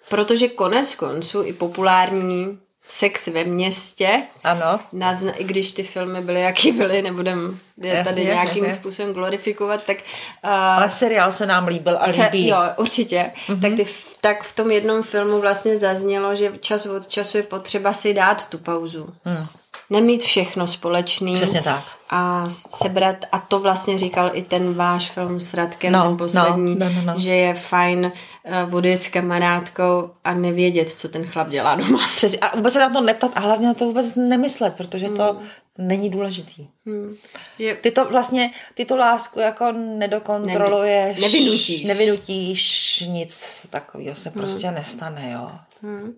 [0.08, 2.58] protože konec konců i populární
[2.90, 4.22] sex ve městě.
[4.44, 4.80] Ano.
[4.92, 8.80] Nazna- I když ty filmy byly, jaký byly, nebudem je tady nějakým jasně.
[8.80, 9.96] způsobem glorifikovat, tak...
[10.44, 12.48] Uh, Ale seriál se nám líbil a se, líbí.
[12.48, 13.30] Jo, určitě.
[13.48, 13.60] Mm-hmm.
[13.60, 13.86] Tak, ty,
[14.20, 18.48] tak v tom jednom filmu vlastně zaznělo, že čas od času je potřeba si dát
[18.48, 19.08] tu pauzu.
[19.24, 19.46] Mm.
[19.90, 21.34] Nemít všechno společný.
[21.34, 26.02] Přesně tak a sebrat, a to vlastně říkal i ten váš film s Radkem, no,
[26.02, 27.20] ten poslední, no, no, no, no.
[27.20, 28.12] že je fajn
[28.68, 32.08] uh, odjet s kamarádkou a nevědět, co ten chlap dělá doma.
[32.16, 35.16] Přesně, a vůbec se na to neptat a hlavně na to vůbec nemyslet, protože hmm.
[35.16, 35.40] to
[35.78, 36.68] není důležitý.
[36.86, 37.14] Hmm.
[37.58, 37.74] Je...
[37.74, 41.20] Ty to vlastně, ty tu lásku jako nedokontroluješ.
[41.20, 41.84] Ne, nevinutíš.
[41.84, 44.38] Nevinutíš, nic takového se hmm.
[44.38, 45.50] prostě nestane, jo.
[45.82, 46.14] Hmm.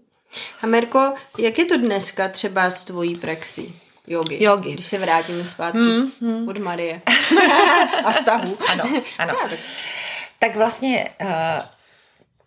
[0.62, 3.80] A Merko, jak je to dneska třeba s tvojí praxí?
[4.06, 4.44] Jogi.
[4.44, 4.72] Jogi.
[4.72, 6.48] Když se vrátíme zpátky hmm, hmm.
[6.48, 7.02] od Marie.
[8.04, 8.58] a stahu.
[8.68, 8.84] Ano,
[9.18, 9.34] ano.
[10.38, 11.28] tak vlastně uh,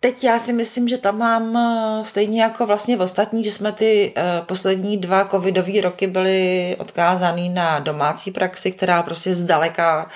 [0.00, 3.72] teď já si myslím, že tam mám uh, stejně jako vlastně v ostatní, že jsme
[3.72, 10.08] ty uh, poslední dva covidové roky byli odkázaný na domácí praxi, která prostě zdaleka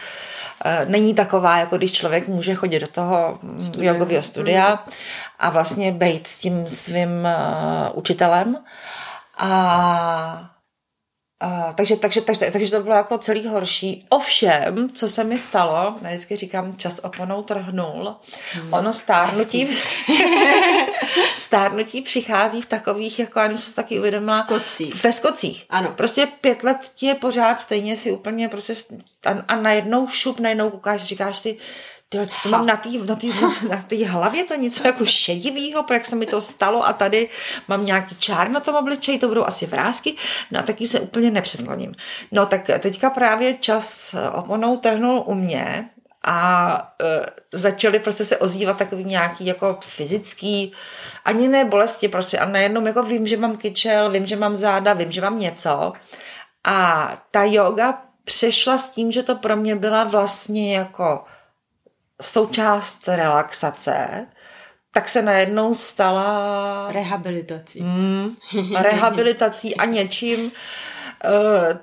[0.85, 3.93] není taková, jako když člověk může chodit do toho Studia.
[3.93, 4.93] jogového studia mm.
[5.39, 7.29] a vlastně být s tím svým
[7.95, 8.57] učitelem.
[9.39, 10.50] A
[11.45, 14.07] Uh, takže, takže, takže, takže to bylo jako celý horší.
[14.09, 18.17] Ovšem, co se mi stalo, já vždycky říkám, čas oponou trhnul,
[18.53, 18.75] hmm.
[18.75, 19.69] ono stárnutí,
[21.37, 25.05] stárnutí přichází v takových, jako já jsem taky uvědomila, Skocích.
[25.05, 25.67] ve skocích.
[25.71, 25.93] Ano.
[25.97, 28.75] Prostě pět let ti je pořád stejně si úplně prostě
[29.27, 31.59] a, a najednou šup, najednou koukáš, říkáš si,
[32.13, 33.33] Tyhle, co to mám na té na tý,
[33.69, 37.29] na tý hlavě, to něco jako šedivýho, jak se mi to stalo a tady
[37.69, 40.17] mám nějaký čár na tom obličeji, to budou asi vrázky,
[40.51, 41.95] no a taky se úplně nepředkloním.
[42.33, 45.91] No tak teďka právě čas oponou trhnul u mě
[46.25, 50.73] a e, začaly prostě se ozývat takový nějaký jako fyzický,
[51.25, 54.93] ani ne bolesti prostě, a najednou jako vím, že mám kyčel, vím, že mám záda,
[54.93, 55.93] vím, že mám něco
[56.65, 61.25] a ta yoga přešla s tím, že to pro mě byla vlastně jako
[62.21, 64.27] součást relaxace,
[64.93, 67.83] tak se najednou stala Rehabilitací.
[67.83, 68.37] mm,
[68.77, 70.53] rehabilitací a něčím,
[71.25, 71.79] eh,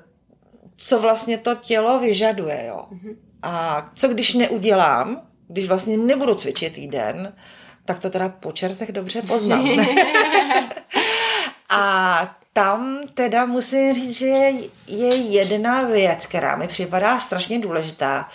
[0.78, 2.66] co vlastně to tělo vyžaduje.
[2.68, 2.86] Jo.
[3.44, 7.34] A co když neudělám, když vlastně nebudu cvičit týden,
[7.86, 9.70] tak to teda po čertech dobře poznám.
[11.70, 14.26] a tam teda musím říct, že
[14.88, 18.30] je jedna věc, která mi připadá strašně důležitá,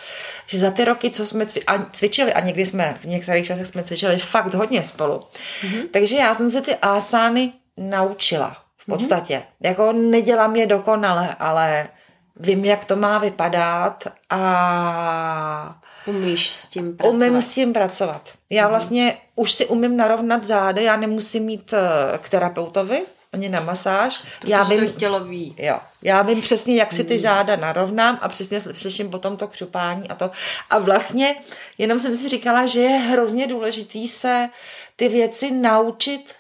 [0.47, 3.67] že za ty roky, co jsme cvi- a cvičili, a někdy jsme, v některých časech
[3.67, 5.21] jsme cvičili fakt hodně spolu,
[5.63, 5.89] mm-hmm.
[5.91, 9.37] takže já jsem se ty asány naučila v podstatě.
[9.37, 9.69] Mm-hmm.
[9.69, 11.89] Jako nedělám je dokonale, ale
[12.37, 17.15] vím, jak to má vypadat a Umíš s tím pracovat.
[17.15, 18.31] umím s tím pracovat.
[18.51, 23.03] Já vlastně už si umím narovnat záda, já nemusím mít eh, k terapeutovi,
[23.33, 24.23] ani na masáž.
[24.45, 25.55] já Protože vím, to tělo ví.
[25.59, 30.09] Jo, já vím přesně, jak si ty žáda narovnám a přesně slyším potom to křupání
[30.09, 30.31] a to.
[30.71, 31.37] A vlastně
[31.79, 34.49] jenom jsem si říkala, že je hrozně důležitý se
[34.97, 36.35] ty věci naučit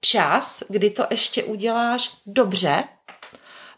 [0.00, 2.84] čas, kdy to ještě uděláš dobře,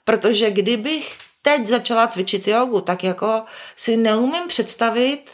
[0.04, 3.42] protože kdybych teď začala cvičit jogu, tak jako
[3.76, 5.30] si neumím představit,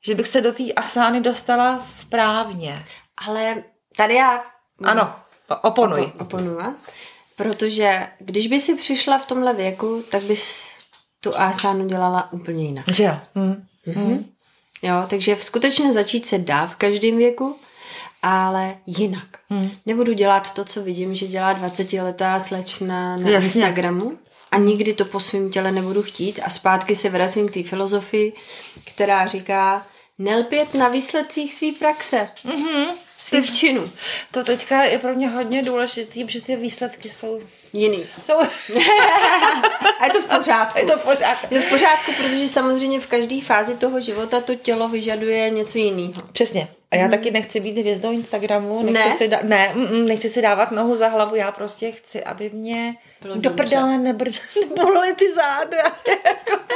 [0.00, 2.86] že bych se do té asány dostala správně.
[3.26, 3.64] Ale
[3.96, 4.42] tady já
[4.84, 5.20] Ano,
[5.56, 6.00] oponuj.
[6.00, 6.58] Opo- oponuji.
[7.36, 10.68] Protože když by si přišla v tomhle věku, tak bys
[11.20, 12.84] tu asánu dělala úplně jinak.
[12.88, 13.14] Že jo?
[13.34, 13.66] Hm.
[13.86, 14.24] Mhm.
[14.82, 17.56] Jo, takže skutečně začít se dá v každém věku,
[18.22, 19.26] ale jinak.
[19.48, 19.70] Hmm.
[19.86, 23.46] Nebudu dělat to, co vidím, že dělá 20-letá slečna na Jasně.
[23.46, 24.18] Instagramu
[24.50, 28.32] a nikdy to po svém těle nebudu chtít a zpátky se vracím k té filozofii,
[28.86, 29.86] která říká
[30.18, 32.84] nelpět na výsledcích své praxe, Mhm.
[33.18, 33.90] Svých činů.
[34.30, 37.40] To teďka je pro mě hodně důležitý, protože ty výsledky jsou...
[37.72, 38.06] Jiný.
[38.24, 38.34] jsou
[39.98, 40.78] A je to v pořádku.
[40.78, 41.38] je to pořád.
[41.50, 45.78] Je to v pořádku, protože samozřejmě v každé fázi toho života to tělo vyžaduje něco
[45.78, 46.22] jiného.
[46.32, 46.68] Přesně.
[46.90, 49.16] A já taky nechci být hvězdou Instagramu, nechci, Ne?
[49.18, 49.74] Si da- ne,
[50.06, 54.40] nechci si dávat nohu za hlavu, já prostě chci, aby mě Bylo do prdele nebr-
[54.76, 55.76] nebolely ty záda.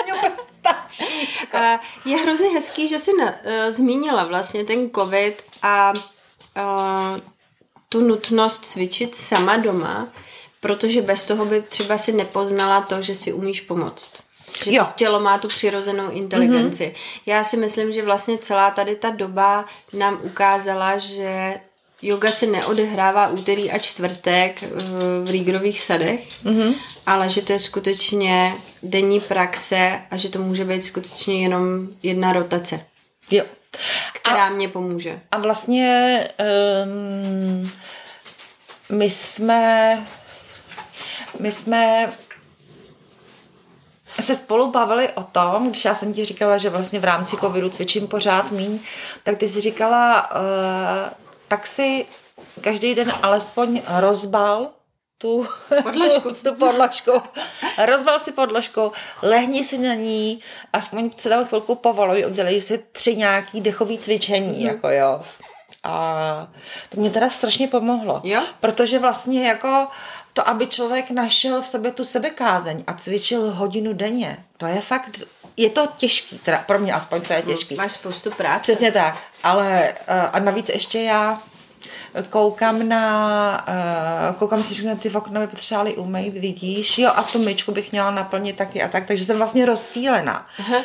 [0.08, 1.28] jako stačí.
[1.52, 5.92] A je hrozně hezký, že jsi na, uh, zmínila vlastně ten covid a
[6.56, 7.20] uh,
[7.88, 10.08] tu nutnost cvičit sama doma,
[10.60, 14.10] protože bez toho by třeba si nepoznala to, že si umíš pomoct.
[14.64, 14.86] Že Jo.
[14.96, 16.84] tělo má tu přirozenou inteligenci.
[16.84, 17.22] Mm-hmm.
[17.26, 21.54] Já si myslím, že vlastně celá tady ta doba nám ukázala, že
[22.02, 24.68] yoga se neodehrává úterý a čtvrtek eh,
[25.24, 26.74] v Rígrových sadech, mm-hmm.
[27.06, 32.32] ale že to je skutečně denní praxe a že to může být skutečně jenom jedna
[32.32, 32.80] rotace,
[33.30, 33.44] Jo.
[34.12, 34.50] Která a...
[34.50, 35.20] mě pomůže.
[35.30, 36.28] A vlastně
[36.84, 37.64] um,
[38.98, 40.04] my jsme
[41.38, 42.08] my jsme
[44.20, 47.68] se spolu bavili o tom, když já jsem ti říkala, že vlastně v rámci covidu
[47.68, 48.80] cvičím pořád míň,
[49.22, 50.38] tak ty si říkala, uh,
[51.48, 52.06] tak si
[52.60, 54.68] každý den alespoň rozbal
[55.22, 55.46] tu
[55.82, 56.30] Podložku.
[56.30, 57.22] tu, tu podložku.
[57.84, 58.92] Rozbal si podložku,
[59.22, 60.40] lehni si na ní,
[60.72, 64.66] aspoň se tam chvilku povoluj, udělej si tři nějaký dechový cvičení, mm.
[64.66, 65.20] jako jo.
[65.84, 66.48] A
[66.88, 68.20] to mě teda strašně pomohlo.
[68.24, 68.42] Jo?
[68.60, 69.88] Protože vlastně jako
[70.32, 75.20] to, aby člověk našel v sobě tu sebekázeň a cvičil hodinu denně, to je fakt,
[75.56, 77.74] je to těžký, teda pro mě aspoň to je těžký.
[77.74, 78.62] Máš spoustu práce.
[78.62, 81.38] Přesně tak, ale eh, a navíc ještě já
[82.28, 83.66] koukám na,
[84.30, 87.72] uh, koukám si, že na ty okna by potřebovali umýt, vidíš, jo, a tu myčku
[87.72, 90.46] bych měla naplnit taky a tak, takže jsem vlastně rozpílená.
[90.58, 90.76] Uh,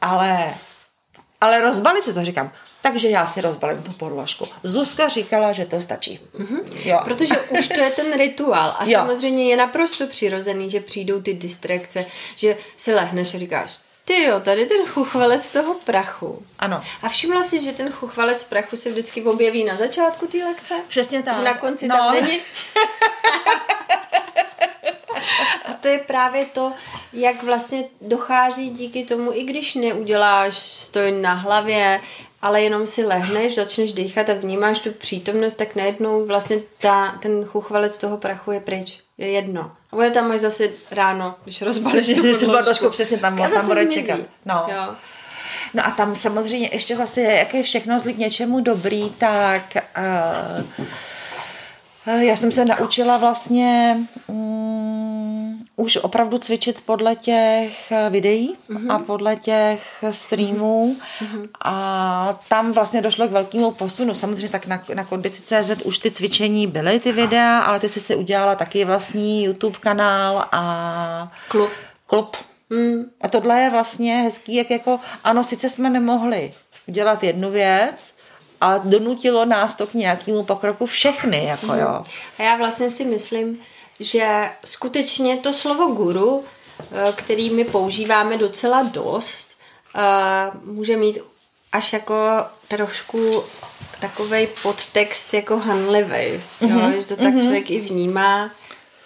[0.00, 0.54] ale,
[1.40, 2.52] ale rozbalit to říkám,
[2.82, 4.48] takže já si rozbalím tu podložku.
[4.62, 6.20] Zuzka říkala, že to stačí.
[6.38, 6.60] Mm-hmm.
[6.84, 7.00] Jo.
[7.04, 8.98] Protože už to je ten rituál a Jo.
[8.98, 12.06] samozřejmě je naprosto přirozený, že přijdou ty distrakce,
[12.36, 16.46] že si lehneš a říkáš, ty jo, tady ten chuchvalec toho prachu.
[16.58, 16.82] Ano.
[17.02, 20.74] A všimla si, že ten chuchvalec prachu se vždycky objeví na začátku té lekce?
[20.88, 21.36] Přesně tak.
[21.36, 21.96] Že na konci No.
[21.96, 22.40] tam není?
[25.64, 26.72] A to je právě to,
[27.12, 32.00] jak vlastně dochází díky tomu, i když neuděláš stoj na hlavě,
[32.42, 37.44] ale jenom si lehneš, začneš dýchat a vnímáš tu přítomnost, tak najednou vlastně ta, ten
[37.44, 39.00] chuchvalec toho prachu je pryč.
[39.22, 39.72] Je jedno.
[39.92, 42.90] A bude tam až zase ráno, když rozbalíš tu podložku.
[42.90, 44.20] přesně tam- A tam bude čekat.
[44.44, 44.66] No.
[44.68, 44.94] Jo.
[45.74, 49.62] No a tam samozřejmě ještě zase, jak je všechno zlí k něčemu dobrý, tak
[52.06, 53.96] uh, já jsem se naučila vlastně
[54.26, 58.94] um, už opravdu cvičit podle těch eh, videí mm-hmm.
[58.94, 61.48] a podle těch streamů mm-hmm.
[61.64, 64.14] a tam vlastně došlo k velkému posunu.
[64.14, 68.00] Samozřejmě tak na, na kondici CZ už ty cvičení byly, ty videa, ale ty jsi
[68.00, 71.70] si udělala taky vlastní YouTube kanál a Klub.
[72.06, 72.36] klub.
[72.70, 73.04] Mm.
[73.20, 76.50] A tohle je vlastně hezký, jak jako, ano, sice jsme nemohli
[76.86, 78.14] dělat jednu věc,
[78.60, 82.04] ale donutilo nás to k nějakému pokroku všechny, jako jo.
[82.38, 83.58] A já vlastně si myslím,
[84.02, 86.44] že skutečně to slovo guru,
[86.80, 89.48] eh, který my používáme docela dost,
[89.96, 91.18] eh, může mít
[91.72, 92.14] až jako
[92.68, 93.44] trošku
[94.00, 96.90] takový podtext jako hanlivý, mm-hmm.
[96.90, 97.42] že to tak mm-hmm.
[97.42, 98.50] člověk i vnímá.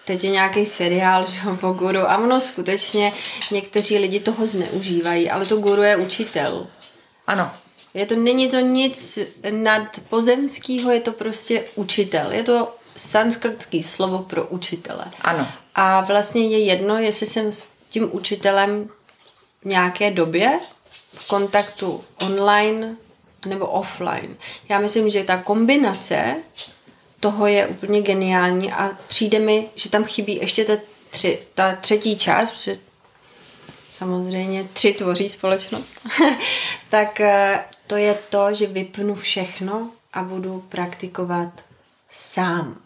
[0.05, 3.13] Teď je nějaký seriál, že o guru a ono skutečně
[3.51, 6.67] někteří lidi toho zneužívají, ale to guru je učitel.
[7.27, 7.51] Ano.
[7.95, 9.19] Je to, není to nic
[9.51, 12.33] nad pozemského, je to prostě učitel.
[12.33, 15.05] Je to sanskrtský slovo pro učitele.
[15.21, 15.49] Ano.
[15.75, 18.89] A vlastně je jedno, jestli jsem s tím učitelem
[19.63, 20.61] v nějaké době
[21.13, 22.97] v kontaktu online
[23.47, 24.37] nebo offline.
[24.69, 26.37] Já myslím, že ta kombinace
[27.21, 30.73] toho je úplně geniální a přijde mi, že tam chybí ještě ta,
[31.11, 32.79] tři, ta třetí část, protože
[33.95, 36.01] samozřejmě tři tvoří společnost,
[36.91, 41.65] tak eh, to je to, že vypnu všechno a budu praktikovat
[42.13, 42.86] sám.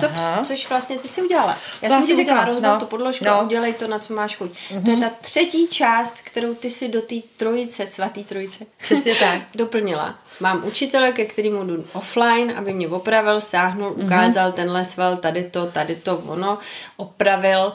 [0.00, 0.44] To, Aha.
[0.44, 1.56] což vlastně ty si udělala.
[1.82, 2.80] Já Vlastně jsem ti řekla, rozbal no.
[2.80, 3.30] tu podložku No.
[3.32, 4.58] a udělej to, na co máš chuť.
[4.84, 9.42] To je ta třetí část, kterou ty si do té trojice, svatý trojice, Přesně tak.
[9.54, 10.18] doplnila.
[10.40, 15.66] Mám učitele, ke kterému jdu offline, aby mě opravil, sáhnul, ukázal tenhle sval, tady to,
[15.66, 16.58] tady to, ono,
[16.96, 17.72] opravil.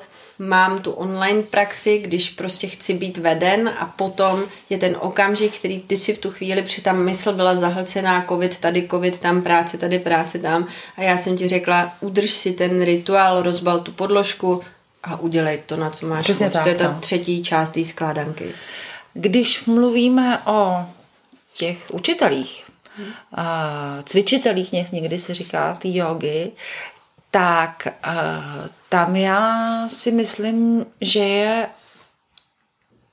[0.48, 5.80] Mám tu online praxi, když prostě chci být veden a potom je ten okamžik, který
[5.80, 9.78] ty si v tu chvíli, při tam mysl byla zahlcená, covid tady, covid tam, práce
[9.78, 10.68] tady, práce tam
[10.98, 14.62] a já jsem ti řekla, udrž si ten rituál, rozbal tu podložku
[15.04, 16.98] a udělej to, na co máš Přesně tak, To je ta no.
[17.00, 18.46] třetí část té skládanky.
[19.14, 20.86] Když mluvíme o
[21.56, 22.64] těch učitelích,
[24.04, 26.52] cvičitelích, něk- někdy se říká, ty jogy,
[27.34, 28.14] tak a,
[28.90, 31.70] tam já si myslím, že je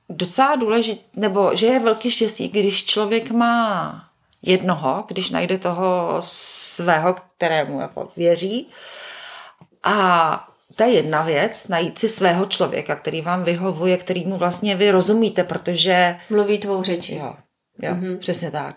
[0.09, 4.03] docela důležité, nebo že je velký štěstí, když člověk má
[4.41, 8.67] jednoho, když najde toho svého, kterému jako věří.
[9.83, 14.75] A to je jedna věc, najít si svého člověka, který vám vyhovuje, který mu vlastně
[14.75, 17.15] vy rozumíte, protože Mluví tvou řeči.
[17.15, 17.35] Jo,
[17.81, 18.19] jo mm-hmm.
[18.19, 18.75] přesně tak.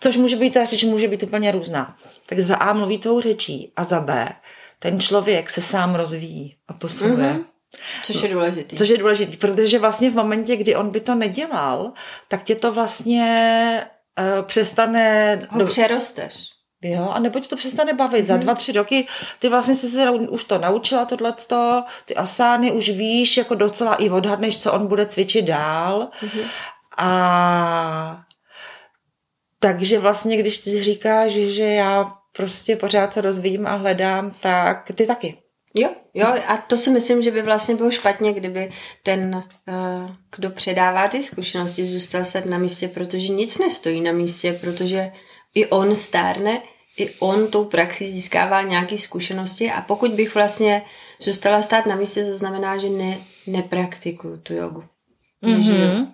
[0.00, 1.96] Což může být, ta řeč může být úplně různá.
[2.26, 4.28] Tak za A mluví tou řečí a za B
[4.78, 7.32] ten člověk se sám rozvíjí a posunuje.
[7.32, 7.44] Mm-hmm.
[8.02, 8.76] Což je důležitý.
[8.76, 11.92] Což je důležité, protože vlastně v momentě, kdy on by to nedělal,
[12.28, 13.86] tak tě to vlastně
[14.18, 15.36] uh, přestane...
[15.50, 16.34] Ho přerosteš.
[16.82, 18.22] Jo, a nebo tě to přestane bavit.
[18.22, 18.28] Mm-hmm.
[18.28, 19.06] Za dva, tři roky
[19.38, 24.10] ty vlastně jsi se už to naučila, tohleto, ty asány už víš, jako docela i
[24.10, 26.08] odhadneš, co on bude cvičit dál.
[26.20, 26.44] Mm-hmm.
[26.98, 28.22] A
[29.60, 32.08] takže vlastně, když ty říkáš, že já
[32.38, 35.36] prostě pořád se rozvíjím a hledám, tak ty taky.
[35.74, 38.70] Jo, jo, a to si myslím, že by vlastně bylo špatně, kdyby
[39.02, 39.72] ten, eh,
[40.36, 45.12] kdo předává ty zkušenosti, zůstal set na místě, protože nic nestojí na místě, protože
[45.54, 46.62] i on stárne,
[46.96, 50.82] i on tou praxí získává nějaké zkušenosti a pokud bych vlastně
[51.20, 54.84] zůstala stát na místě, to znamená, že ne, nepraktikuju tu jogu.
[55.42, 55.76] Nežiju.
[55.76, 56.06] Mm-hmm.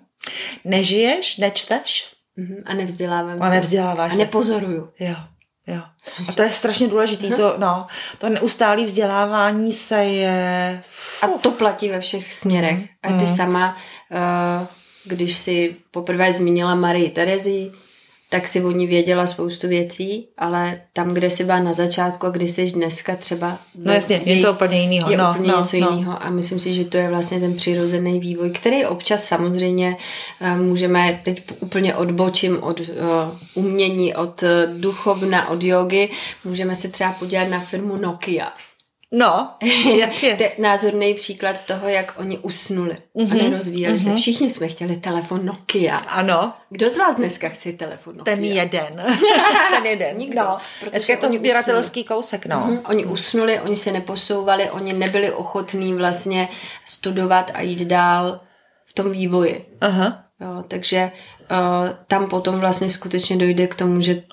[0.65, 3.55] Nežiješ, nečteš Mhm, A nevzdělávám a se.
[3.55, 4.19] nevzděláváš A se.
[4.21, 4.89] nepozoruju.
[4.99, 5.15] Jo,
[5.67, 5.81] jo.
[6.27, 7.87] A to je strašně důležitý, to, no,
[8.17, 10.83] to neustálé vzdělávání se je...
[11.21, 12.89] A to platí ve všech směrech.
[13.03, 13.77] A ty sama,
[14.11, 14.67] eh,
[15.05, 17.71] když si poprvé zmínila Marii Terezi,
[18.29, 22.29] tak si o ní věděla spoustu věcí, ale tam, kde jsi byla na začátku a
[22.29, 23.59] kde jsi dneska třeba...
[23.75, 25.11] No jasně, něco úplně jiného.
[25.11, 25.89] Je no, úplně no, něco no.
[25.89, 29.97] jiného a myslím si, že to je vlastně ten přirozený vývoj, který občas samozřejmě
[30.41, 32.85] eh, můžeme, teď úplně odbočím od uh,
[33.53, 34.49] umění, od uh,
[34.79, 36.09] duchovna, od jogy,
[36.43, 38.51] můžeme se třeba podívat na firmu Nokia.
[39.11, 39.53] No,
[39.99, 40.35] jasně.
[40.35, 43.31] To je názorný příklad toho, jak oni usnuli mm-hmm.
[43.31, 44.11] a nerozvíjeli mm-hmm.
[44.11, 44.15] se.
[44.15, 45.97] Všichni jsme chtěli telefon Nokia.
[45.97, 48.35] ano, Kdo z vás dneska chce telefon Nokia?
[48.35, 49.03] ten jeden.
[49.77, 50.17] ten jeden.
[50.17, 50.57] Nikdo, No.
[50.79, 52.59] protože Dneska je to sběratelský kousek, no.
[52.59, 56.47] Mhm, Oni usnuli, oni se neposouvali, oni nebyli ochotní vlastně
[56.85, 58.39] studovat a jít dál
[58.85, 59.65] v tom vývoji.
[59.81, 60.23] Aha.
[60.41, 61.11] Jo, takže
[61.51, 64.23] uh, tam potom vlastně skutečně dojde k tomu, že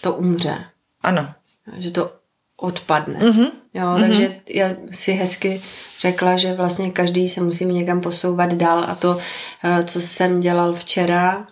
[0.00, 0.64] to umře.
[1.02, 1.34] Ano.
[1.76, 2.17] že to
[2.60, 3.18] odpadne.
[3.22, 3.46] Mhm.
[3.74, 5.62] Jo, takže já si hezky
[6.00, 9.18] řekla, že vlastně každý se musí někam posouvat dál a to,
[9.64, 11.46] eh, co jsem dělal včera,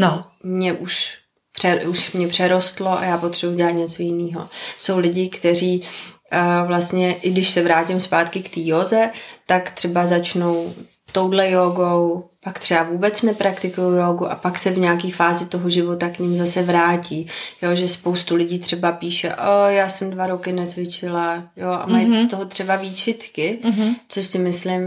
[0.00, 0.24] No.
[0.42, 1.18] mě už,
[1.52, 4.48] pře, už mě přerostlo a já potřebuji dělat něco jiného.
[4.78, 9.10] Jsou lidi, kteří uh, vlastně, i když se vrátím zpátky k té józe,
[9.46, 10.74] tak třeba začnou
[11.12, 16.08] touhle jogou, pak třeba vůbec nepraktikují jogu a pak se v nějaké fázi toho života
[16.08, 17.26] k ním zase vrátí.
[17.62, 22.06] Jo, že spoustu lidí třeba píše, o, já jsem dva roky necvičila, jo, a mají
[22.06, 22.26] mm-hmm.
[22.26, 23.94] z toho třeba výčitky, mm-hmm.
[24.08, 24.82] což si myslím,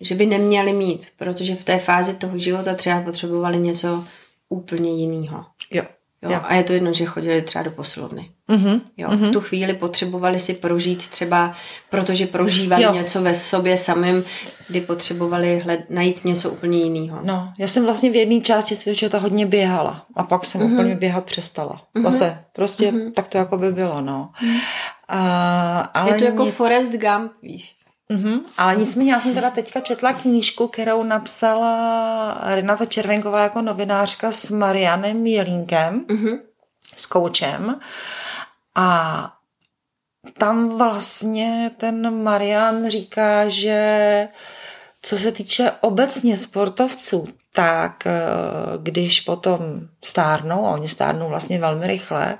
[0.00, 4.04] že by neměli mít, protože v té fázi toho života třeba potřebovali něco
[4.48, 5.44] úplně jiného.
[5.70, 5.82] Jo.
[6.22, 6.40] Jo, jo.
[6.42, 8.30] A je to jedno, že chodili třeba do posilovny.
[8.48, 8.80] Mm-hmm.
[8.96, 9.30] Jo, mm-hmm.
[9.30, 11.54] V tu chvíli potřebovali si prožít třeba,
[11.90, 12.92] protože prožívali jo.
[12.92, 14.24] něco ve sobě samým,
[14.68, 17.18] kdy potřebovali hled, najít něco úplně jiného.
[17.22, 20.72] No, já jsem vlastně v jedné části svého života hodně běhala a pak jsem mm-hmm.
[20.72, 21.82] úplně běhat přestala.
[21.94, 22.02] Mm-hmm.
[22.02, 23.12] Zase, prostě mm-hmm.
[23.12, 24.30] tak to jako by bylo, no.
[24.42, 24.60] Mm-hmm.
[25.08, 26.54] A, ale je to jako nic...
[26.54, 27.76] Forrest Gump, víš.
[28.10, 28.40] Mm-hmm.
[28.58, 34.50] Ale nicméně já jsem teda teďka četla knížku, kterou napsala Renata Červenková jako novinářka s
[34.50, 36.40] Marianem Jelínkem, mm-hmm.
[36.96, 37.80] s koučem.
[38.74, 39.32] A
[40.38, 44.28] tam vlastně ten Marian říká, že
[45.02, 48.12] co se týče obecně sportovců, tak eh,
[48.82, 49.60] když potom
[50.04, 52.38] stárnou, a oni stárnou vlastně velmi rychle,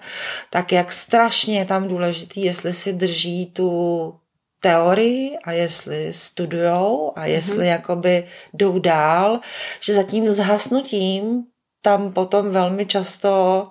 [0.51, 4.21] tak jak strašně je tam důležitý, jestli si drží tu
[4.61, 7.71] teorii a jestli studujou a jestli mm-hmm.
[7.71, 9.41] jakoby jdou dál,
[9.81, 11.45] že za tím zhasnutím
[11.83, 13.69] tam potom velmi často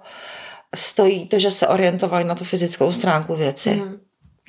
[0.75, 3.69] stojí to, že se orientovali na tu fyzickou stránku věci.
[3.69, 3.99] Mm.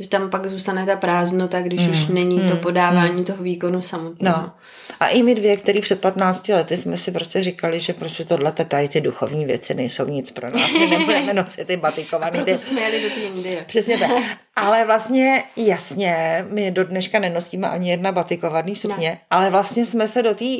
[0.00, 1.90] Že tam pak zůstane ta prázdnota, když mm.
[1.90, 2.48] už není mm.
[2.48, 3.24] to podávání mm.
[3.24, 4.42] toho výkonu samotného.
[4.42, 4.52] No.
[5.00, 8.52] A i my dvě, který před 15 lety jsme si prostě říkali, že prostě tohle
[8.52, 10.72] tady ty duchovní věci nejsou nic pro nás.
[10.72, 12.38] My nebudeme nosit ty batikovaný.
[12.38, 13.64] A proto jsme jeli do té Indie.
[13.64, 14.10] Přesně tak.
[14.56, 19.20] Ale vlastně jasně, my do dneška nenosíme ani jedna batikovaný sukně, ne.
[19.30, 20.54] ale vlastně jsme se do té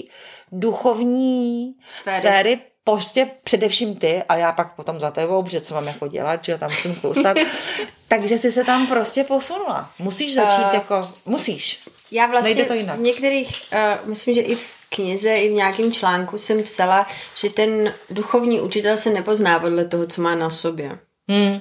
[0.53, 5.86] duchovní sféry, sféry prostě především ty a já pak potom za tebou, že co mám
[5.86, 7.36] jako dělat, že tam musím klusat.
[8.09, 9.91] Takže jsi se tam prostě posunula.
[9.99, 11.80] Musíš začít uh, jako, musíš.
[12.11, 12.96] Já vlastně Nejde to jinak.
[12.96, 13.62] v některých,
[14.02, 17.06] uh, myslím, že i v knize, i v nějakém článku jsem psala,
[17.36, 20.98] že ten duchovní učitel se nepozná podle toho, co má na sobě.
[21.28, 21.61] Hmm.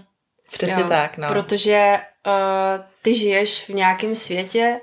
[0.51, 1.27] Přesně jo, tak, no.
[1.27, 1.97] Protože
[2.27, 4.79] uh, ty žiješ v nějakém světě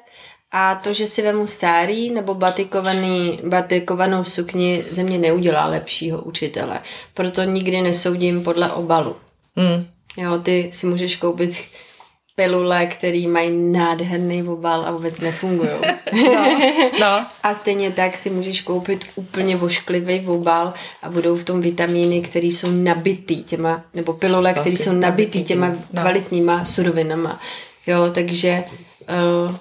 [0.52, 6.80] a to, že si vemu sárí nebo batikovaný, batikovanou sukni, ze mě neudělá lepšího učitele.
[7.14, 9.16] Proto nikdy nesoudím podle obalu.
[9.56, 9.86] Hmm.
[10.16, 11.56] Jo, ty si můžeš koupit
[12.36, 15.70] pilule, který mají nádherný obal a vůbec nefungují.
[16.12, 16.48] No,
[17.00, 17.26] no.
[17.42, 22.46] a stejně tak si můžeš koupit úplně vošklivý obal a budou v tom vitamíny, které
[22.46, 26.02] jsou nabitý těma, nebo pilule, které jsou nabitý těma no.
[26.02, 27.40] kvalitníma surovinama.
[27.86, 28.64] Jo, takže
[29.48, 29.56] uh,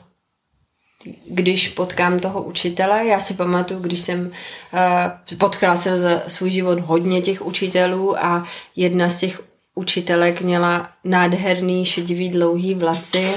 [1.25, 6.79] když potkám toho učitele, já si pamatuju, když jsem uh, potkala jsem za svůj život
[6.79, 9.41] hodně těch učitelů a jedna z těch
[9.75, 13.31] učitelek měla nádherný šedivý dlouhý vlasy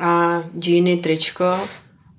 [0.00, 1.60] a džíny, tričko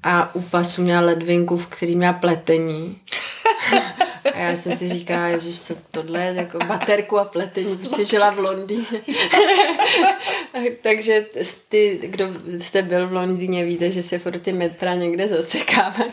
[0.03, 2.97] a u pasu měla ledvinku, v který měla pletení.
[4.33, 8.39] A já jsem si říkala, že co tohle jako baterku a pletení, protože žila v
[8.39, 9.01] Londýně.
[10.81, 11.25] Takže
[11.69, 16.11] ty, kdo jste byl v Londýně, víte, že se furt ty metra někde zasekávají.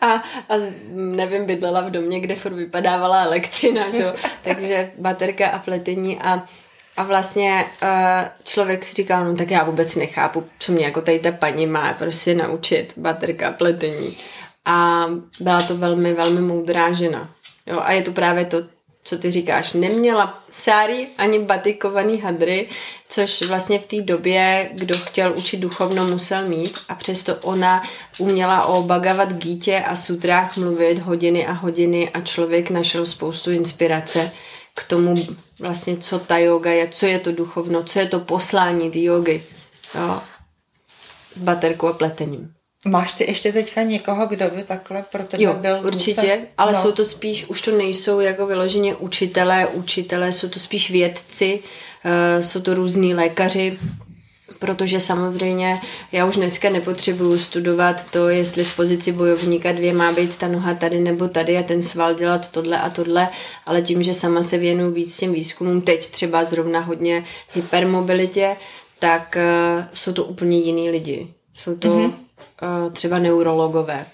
[0.00, 0.12] A,
[0.48, 0.54] a
[0.94, 4.12] nevím, bydlela v domě, kde furt vypadávala elektřina, že?
[4.42, 6.44] takže baterka a pletení a
[6.96, 7.88] a vlastně uh,
[8.44, 11.92] člověk si říkal, no tak já vůbec nechápu, co mě jako tady ta paní má
[11.92, 14.16] prostě naučit baterka pletení.
[14.64, 15.06] A
[15.40, 17.30] byla to velmi, velmi moudrá žena.
[17.66, 18.58] Jo, a je to právě to,
[19.04, 19.72] co ty říkáš.
[19.72, 22.68] Neměla sáry ani batikovaný hadry,
[23.08, 27.82] což vlastně v té době, kdo chtěl učit duchovno, musel mít a přesto ona
[28.18, 34.32] uměla o Bhagavad Gítě a sutrách mluvit hodiny a hodiny a člověk našel spoustu inspirace
[34.74, 35.14] k tomu
[35.60, 39.42] vlastně, co ta yoga je, co je to duchovno, co je to poslání té jogy.
[39.94, 40.20] Jo.
[41.36, 42.54] Baterkou a pletením.
[42.84, 45.80] Máš ty ještě teďka někoho, kdo by takhle pro tebe jo, byl?
[45.86, 46.50] určitě, vůbec?
[46.58, 46.82] ale no.
[46.82, 51.60] jsou to spíš, už to nejsou jako vyloženě učitelé, učitelé, jsou to spíš vědci,
[52.04, 53.78] uh, jsou to různí lékaři,
[54.58, 55.80] protože samozřejmě
[56.12, 60.74] já už dneska nepotřebuju studovat to, jestli v pozici bojovníka dvě má být ta noha
[60.74, 63.28] tady nebo tady a ten sval dělat tohle a tohle,
[63.66, 68.56] ale tím, že sama se věnuju víc těm výzkumům, teď třeba zrovna hodně hypermobilitě,
[68.98, 69.36] tak
[69.76, 71.28] uh, jsou to úplně jiný lidi.
[71.54, 72.23] Jsou to mm-hmm
[72.92, 74.06] třeba neurologové,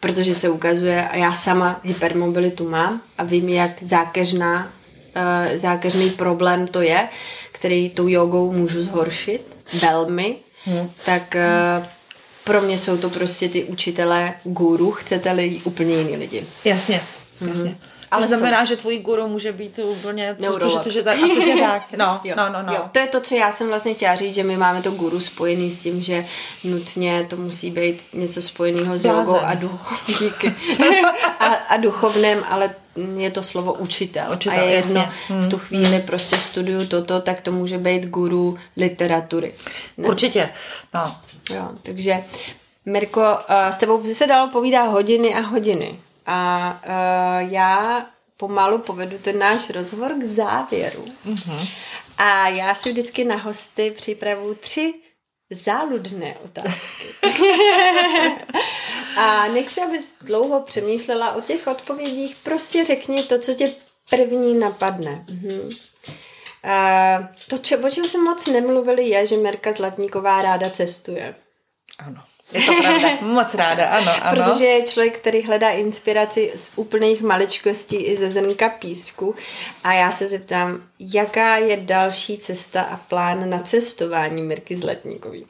[0.00, 4.72] protože se ukazuje, a já sama hypermobilitu mám a vím, jak zákeřná,
[5.16, 7.08] uh, zákeřný problém to je,
[7.52, 10.90] který tou jogou můžu zhoršit velmi, hmm.
[11.04, 11.36] tak
[11.80, 11.86] uh,
[12.44, 16.44] pro mě jsou to prostě ty učitelé guru, chcete-li úplně jiní lidi.
[16.64, 17.00] Jasně,
[17.48, 17.70] jasně.
[17.70, 17.89] Hmm.
[18.10, 18.36] Ale jsou.
[18.36, 20.36] znamená, že tvůj guru může být úplně...
[20.40, 21.82] Co, co, co, co, tak, a přesně tak.
[21.96, 22.72] No, Jo, no, no, no.
[22.72, 25.20] Jo, to je to, co já jsem vlastně chtěla říct, že my máme to guru
[25.20, 26.26] spojený s tím, že
[26.64, 30.54] nutně to musí být něco spojeného s jogou a, duch, díky.
[31.38, 32.70] a, a duchovném, ale
[33.16, 34.32] je to slovo učitel.
[34.32, 35.12] Učitel, a je jedno, jasně.
[35.28, 35.42] Hmm.
[35.42, 39.54] v tu chvíli prostě studuju toto, tak to může být guru literatury.
[39.96, 40.08] Ne?
[40.08, 40.48] Určitě,
[40.94, 41.16] no.
[41.50, 42.18] Jo, takže
[42.86, 43.38] Mirko,
[43.70, 45.98] s tebou by se dalo povídat hodiny a hodiny.
[46.26, 48.06] A uh, já
[48.36, 51.04] pomalu povedu ten náš rozhovor k závěru.
[51.26, 51.68] Mm-hmm.
[52.18, 54.94] A já si vždycky na hosty připravu tři
[55.50, 57.04] záludné otázky.
[59.16, 62.36] a nechci, abys dlouho přemýšlela o těch odpovědích.
[62.36, 63.72] Prostě řekni to, co tě
[64.10, 65.24] první napadne.
[65.28, 65.70] Mhm.
[66.64, 71.34] Uh, to, če, o čem jsme moc nemluvili, je, že Merka Zlatníková ráda cestuje.
[71.98, 72.24] Ano.
[72.52, 73.08] Je to pravda.
[73.20, 74.42] Moc ráda, ano, ano.
[74.42, 79.34] Protože je člověk, který hledá inspiraci z úplných maličkostí i ze zrnka písku.
[79.84, 85.46] A já se zeptám, jaká je další cesta a plán na cestování Mirky Zlatníkový?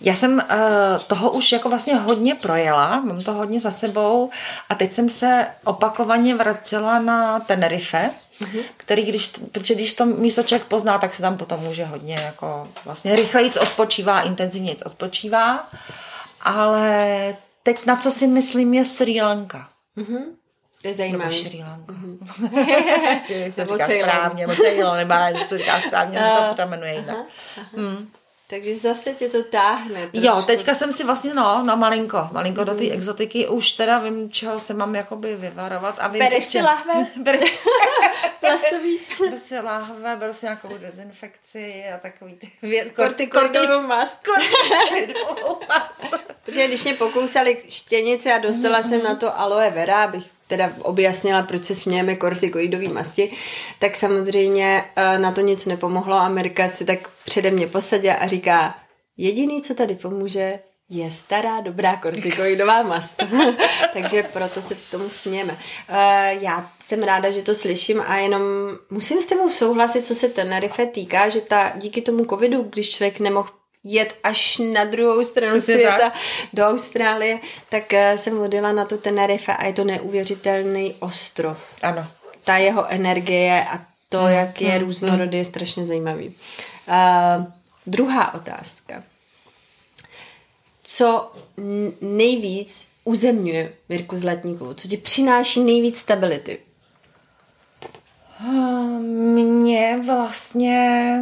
[0.00, 4.30] Já jsem uh, toho už jako vlastně hodně projela, mám to hodně za sebou
[4.68, 8.62] a teď jsem se opakovaně vracela na Tenerife, mm-hmm.
[8.76, 12.68] který, když, protože když to místo člověk pozná, tak se tam potom může hodně jako
[12.84, 15.66] vlastně rychlejc odpočívá, intenzivně odpočívá,
[16.44, 19.68] ale teď na co si myslím je Sri Lanka.
[19.96, 20.24] Mm-hmm.
[20.82, 21.32] To je Nebo zajímavé.
[21.32, 21.94] Sri Lanka.
[21.94, 23.52] Mm-hmm.
[23.54, 25.14] to Nebo říká správně, nebo Ceylon, nebo
[25.48, 27.16] to říká správně, to potom jmenuje jinak.
[27.76, 28.08] Hmm.
[28.54, 30.10] Takže zase tě to táhne.
[30.12, 30.46] Jo, trošku.
[30.46, 34.60] teďka jsem si vlastně, no, no malinko, malinko do té exotiky, už teda vím, čeho
[34.60, 35.96] se mám jakoby vyvarovat.
[35.98, 36.94] A vím Bereš si lahve?
[37.22, 37.44] Ber-
[38.40, 38.98] Plastový.
[39.28, 44.18] prostě láhve, beru si nějakou dezinfekci a takový ty věd, Kortikoidovou mast.
[44.24, 46.04] kortikoidovou mast.
[46.44, 51.42] Protože když mě pokousali štěnice a dostala jsem na to aloe vera, abych teda objasnila,
[51.42, 53.32] proč se smějeme kortikoidový masti,
[53.78, 56.14] tak samozřejmě eh, na to nic nepomohlo.
[56.14, 58.74] Amerika si tak přede mě posadila a říká,
[59.16, 63.22] jediný, co tady pomůže, je stará, dobrá kortikoidová mast.
[63.92, 65.58] Takže proto se tomu smějeme.
[65.88, 68.42] Eh, Já jsem ráda, že to slyším a jenom
[68.90, 73.20] musím s tebou souhlasit, co se Tenerife týká, že ta díky tomu covidu, když člověk
[73.20, 73.48] nemohl
[73.84, 76.12] jet až na druhou stranu Přesně světa, tak.
[76.52, 81.74] do Austrálie, tak eh, jsem odjela na to Tenerife a je to neuvěřitelný ostrov.
[81.82, 82.06] Ano.
[82.44, 86.28] Ta jeho energie a to, Hmm, jak je různorodý, je strašně zajímavý.
[86.28, 87.44] Uh,
[87.86, 89.02] druhá otázka.
[90.82, 91.32] Co
[92.00, 94.74] nejvíc uzemňuje Mirku Zlatníkovou?
[94.74, 96.58] Co ti přináší nejvíc stability?
[99.00, 101.20] Mně vlastně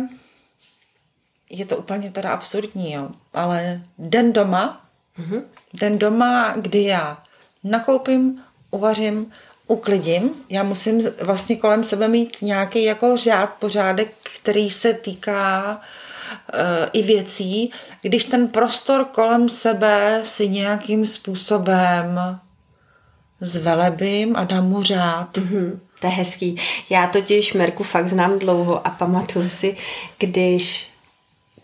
[1.53, 4.87] je to úplně teda absurdní, jo, ale den doma,
[5.19, 5.43] mm-hmm.
[5.75, 7.23] den doma, kdy já
[7.65, 9.33] nakoupím, uvařím,
[9.67, 15.81] uklidím, já musím vlastně kolem sebe mít nějaký jako řád, pořádek, který se týká
[16.55, 16.61] uh,
[16.93, 17.71] i věcí,
[18.03, 22.21] když ten prostor kolem sebe si nějakým způsobem
[23.41, 25.37] zvelebím a dám mu řád.
[25.37, 26.57] Mhm, to je hezký.
[26.91, 29.77] Já totiž Merku fakt znám dlouho a pamatuju si,
[30.19, 30.92] když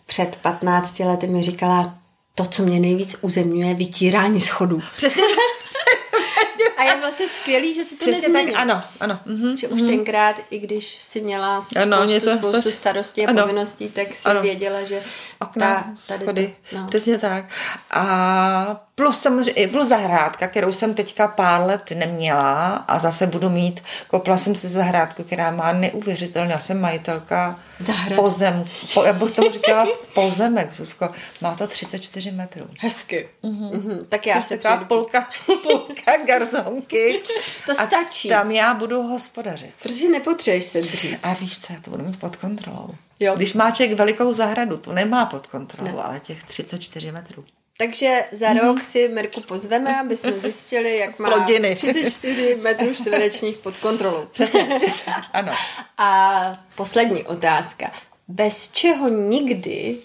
[0.09, 1.95] před 15 lety mi říkala,
[2.35, 4.81] to, co mě nejvíc uzemňuje, je vytírání schodů.
[4.97, 5.23] Přesně,
[6.11, 9.19] přesně A je vlastně skvělý, že si to Přesně tak, ano, ano.
[9.25, 9.57] Mhm.
[9.57, 13.41] Že už tenkrát, i když si měla spoustu, Ano, něco- spoustu spoustu- starostí a ano.
[13.41, 14.41] povinností, tak si Ano.
[14.41, 15.03] věděla, že
[15.41, 16.87] Okna, ta, tady schody, to, no.
[16.87, 17.45] přesně tak.
[17.91, 23.83] A plus samozřejmě, plus zahrádka, kterou jsem teďka pár let neměla a zase budu mít,
[24.07, 29.31] koupila jsem si zahrádku, která má neuvěřitelně, já jsem majitelka Zahrad- pozem, po, já bych
[29.31, 31.09] tomu říkala pozemek, Zuzko,
[31.41, 32.67] má to 34 metrů.
[32.79, 33.29] Hezky.
[33.43, 34.05] Mm-hmm.
[34.09, 34.87] Tak já Já se taková přijdu.
[34.95, 35.27] půlka,
[35.63, 37.21] půlka garzonky.
[37.65, 38.29] To a stačí.
[38.29, 39.73] tam já budu hospodařit.
[39.83, 41.19] Protože nepotřebuješ se dřít.
[41.23, 42.89] A víš co, já to budu mít pod kontrolou.
[43.19, 43.33] Jo.
[43.35, 46.03] Když má člověk velikou zahradu, to nemá pod kontrolou, ne.
[46.03, 47.45] ale těch 34 metrů.
[47.79, 51.75] Takže za rok si Merku pozveme, aby jsme zjistili, jak má Plodiny.
[51.75, 54.25] 34 metrů čtverečních pod kontrolou.
[54.31, 55.51] Přesně, přesně, ano.
[55.97, 57.91] A poslední otázka.
[58.27, 59.97] Bez čeho nikdy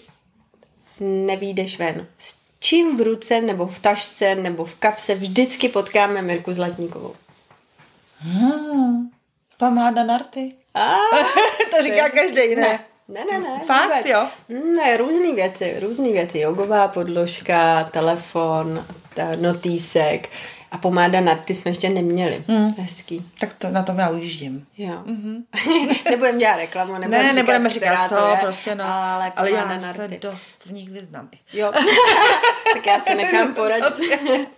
[0.99, 2.07] nevídeš ven?
[2.17, 7.15] S čím v ruce, nebo v tašce, nebo v kapse vždycky potkáme Mirku Zlatníkovou?
[8.19, 9.09] Hmm,
[9.57, 10.55] pomáda na rty.
[10.73, 10.95] A,
[11.77, 12.61] to říká každý, ne?
[12.61, 13.59] Ne, ne, ne.
[13.65, 14.05] Fakt, vůbec.
[14.05, 14.27] jo?
[14.75, 16.39] Ne, různý věci, různý věci.
[16.39, 20.29] Jogová podložka, telefon, ta notýsek
[20.71, 22.43] a pomáda na ty jsme ještě neměli.
[22.47, 22.69] Hmm.
[22.77, 23.31] Hezký.
[23.39, 24.67] Tak to, na tom já ujíždím.
[24.77, 25.03] Jo.
[25.05, 25.43] Mm-hmm.
[26.09, 28.85] nebudeme dělat reklamu, nebudeme Ne, říkat, nebudeme říkat to, je, prostě no.
[28.85, 31.29] ale, ale já na se dost v nich vyznám.
[31.53, 31.71] Jo,
[32.73, 34.49] tak já se nechám poradit.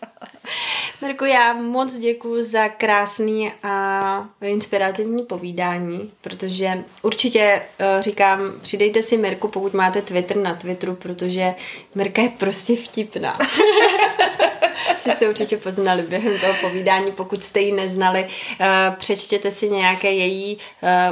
[1.01, 9.17] Mirko, já moc děkuji za krásný a inspirativní povídání, protože určitě uh, říkám, přidejte si
[9.17, 11.55] Mirku, pokud máte Twitter na Twitteru, protože
[11.95, 13.37] Mirka je prostě vtipná.
[14.97, 17.11] což jste určitě poznali během toho povídání.
[17.11, 20.57] Pokud jste ji neznali, uh, přečtěte si nějaké její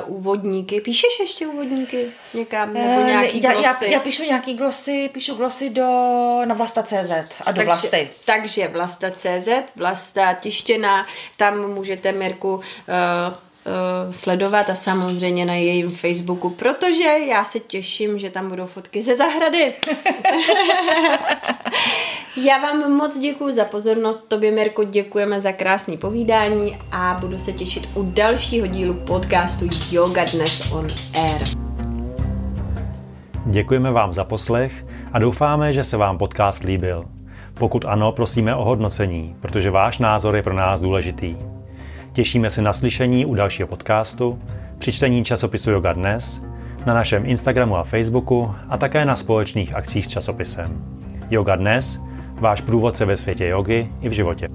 [0.06, 0.82] uh, úvodníky.
[0.82, 2.74] Píšeš ještě úvodníky někam?
[2.74, 5.86] Nebo nějaký já, já, já, píšu nějaký glosy, píšu glosy do,
[6.46, 8.10] na vlasta.cz a do takže, vlasty.
[8.26, 11.08] Takže vlasta.cz, vlasta tištěná,
[11.38, 12.62] tam můžete Mirku
[13.66, 19.02] uh, sledovat a samozřejmě na jejím Facebooku, protože já se těším, že tam budou fotky
[19.02, 19.72] ze zahrady.
[22.38, 27.54] Já vám moc děkuji za pozornost, tobě Mirko děkujeme za krásný povídání a budu se
[27.54, 31.42] těšit u dalšího dílu podcastu Yoga Dnes on Air.
[33.46, 37.06] Děkujeme vám za poslech a doufáme, že se vám podcast líbil.
[37.54, 41.55] Pokud ano, prosíme o hodnocení, protože váš názor je pro nás důležitý.
[42.16, 44.40] Těšíme se na slyšení u dalšího podcastu,
[44.78, 46.42] při čtení časopisu Yoga Dnes,
[46.86, 50.86] na našem Instagramu a Facebooku a také na společných akcích s časopisem.
[51.30, 52.00] Yoga Dnes–
[52.40, 54.48] váš průvodce ve světě jogy i v životě.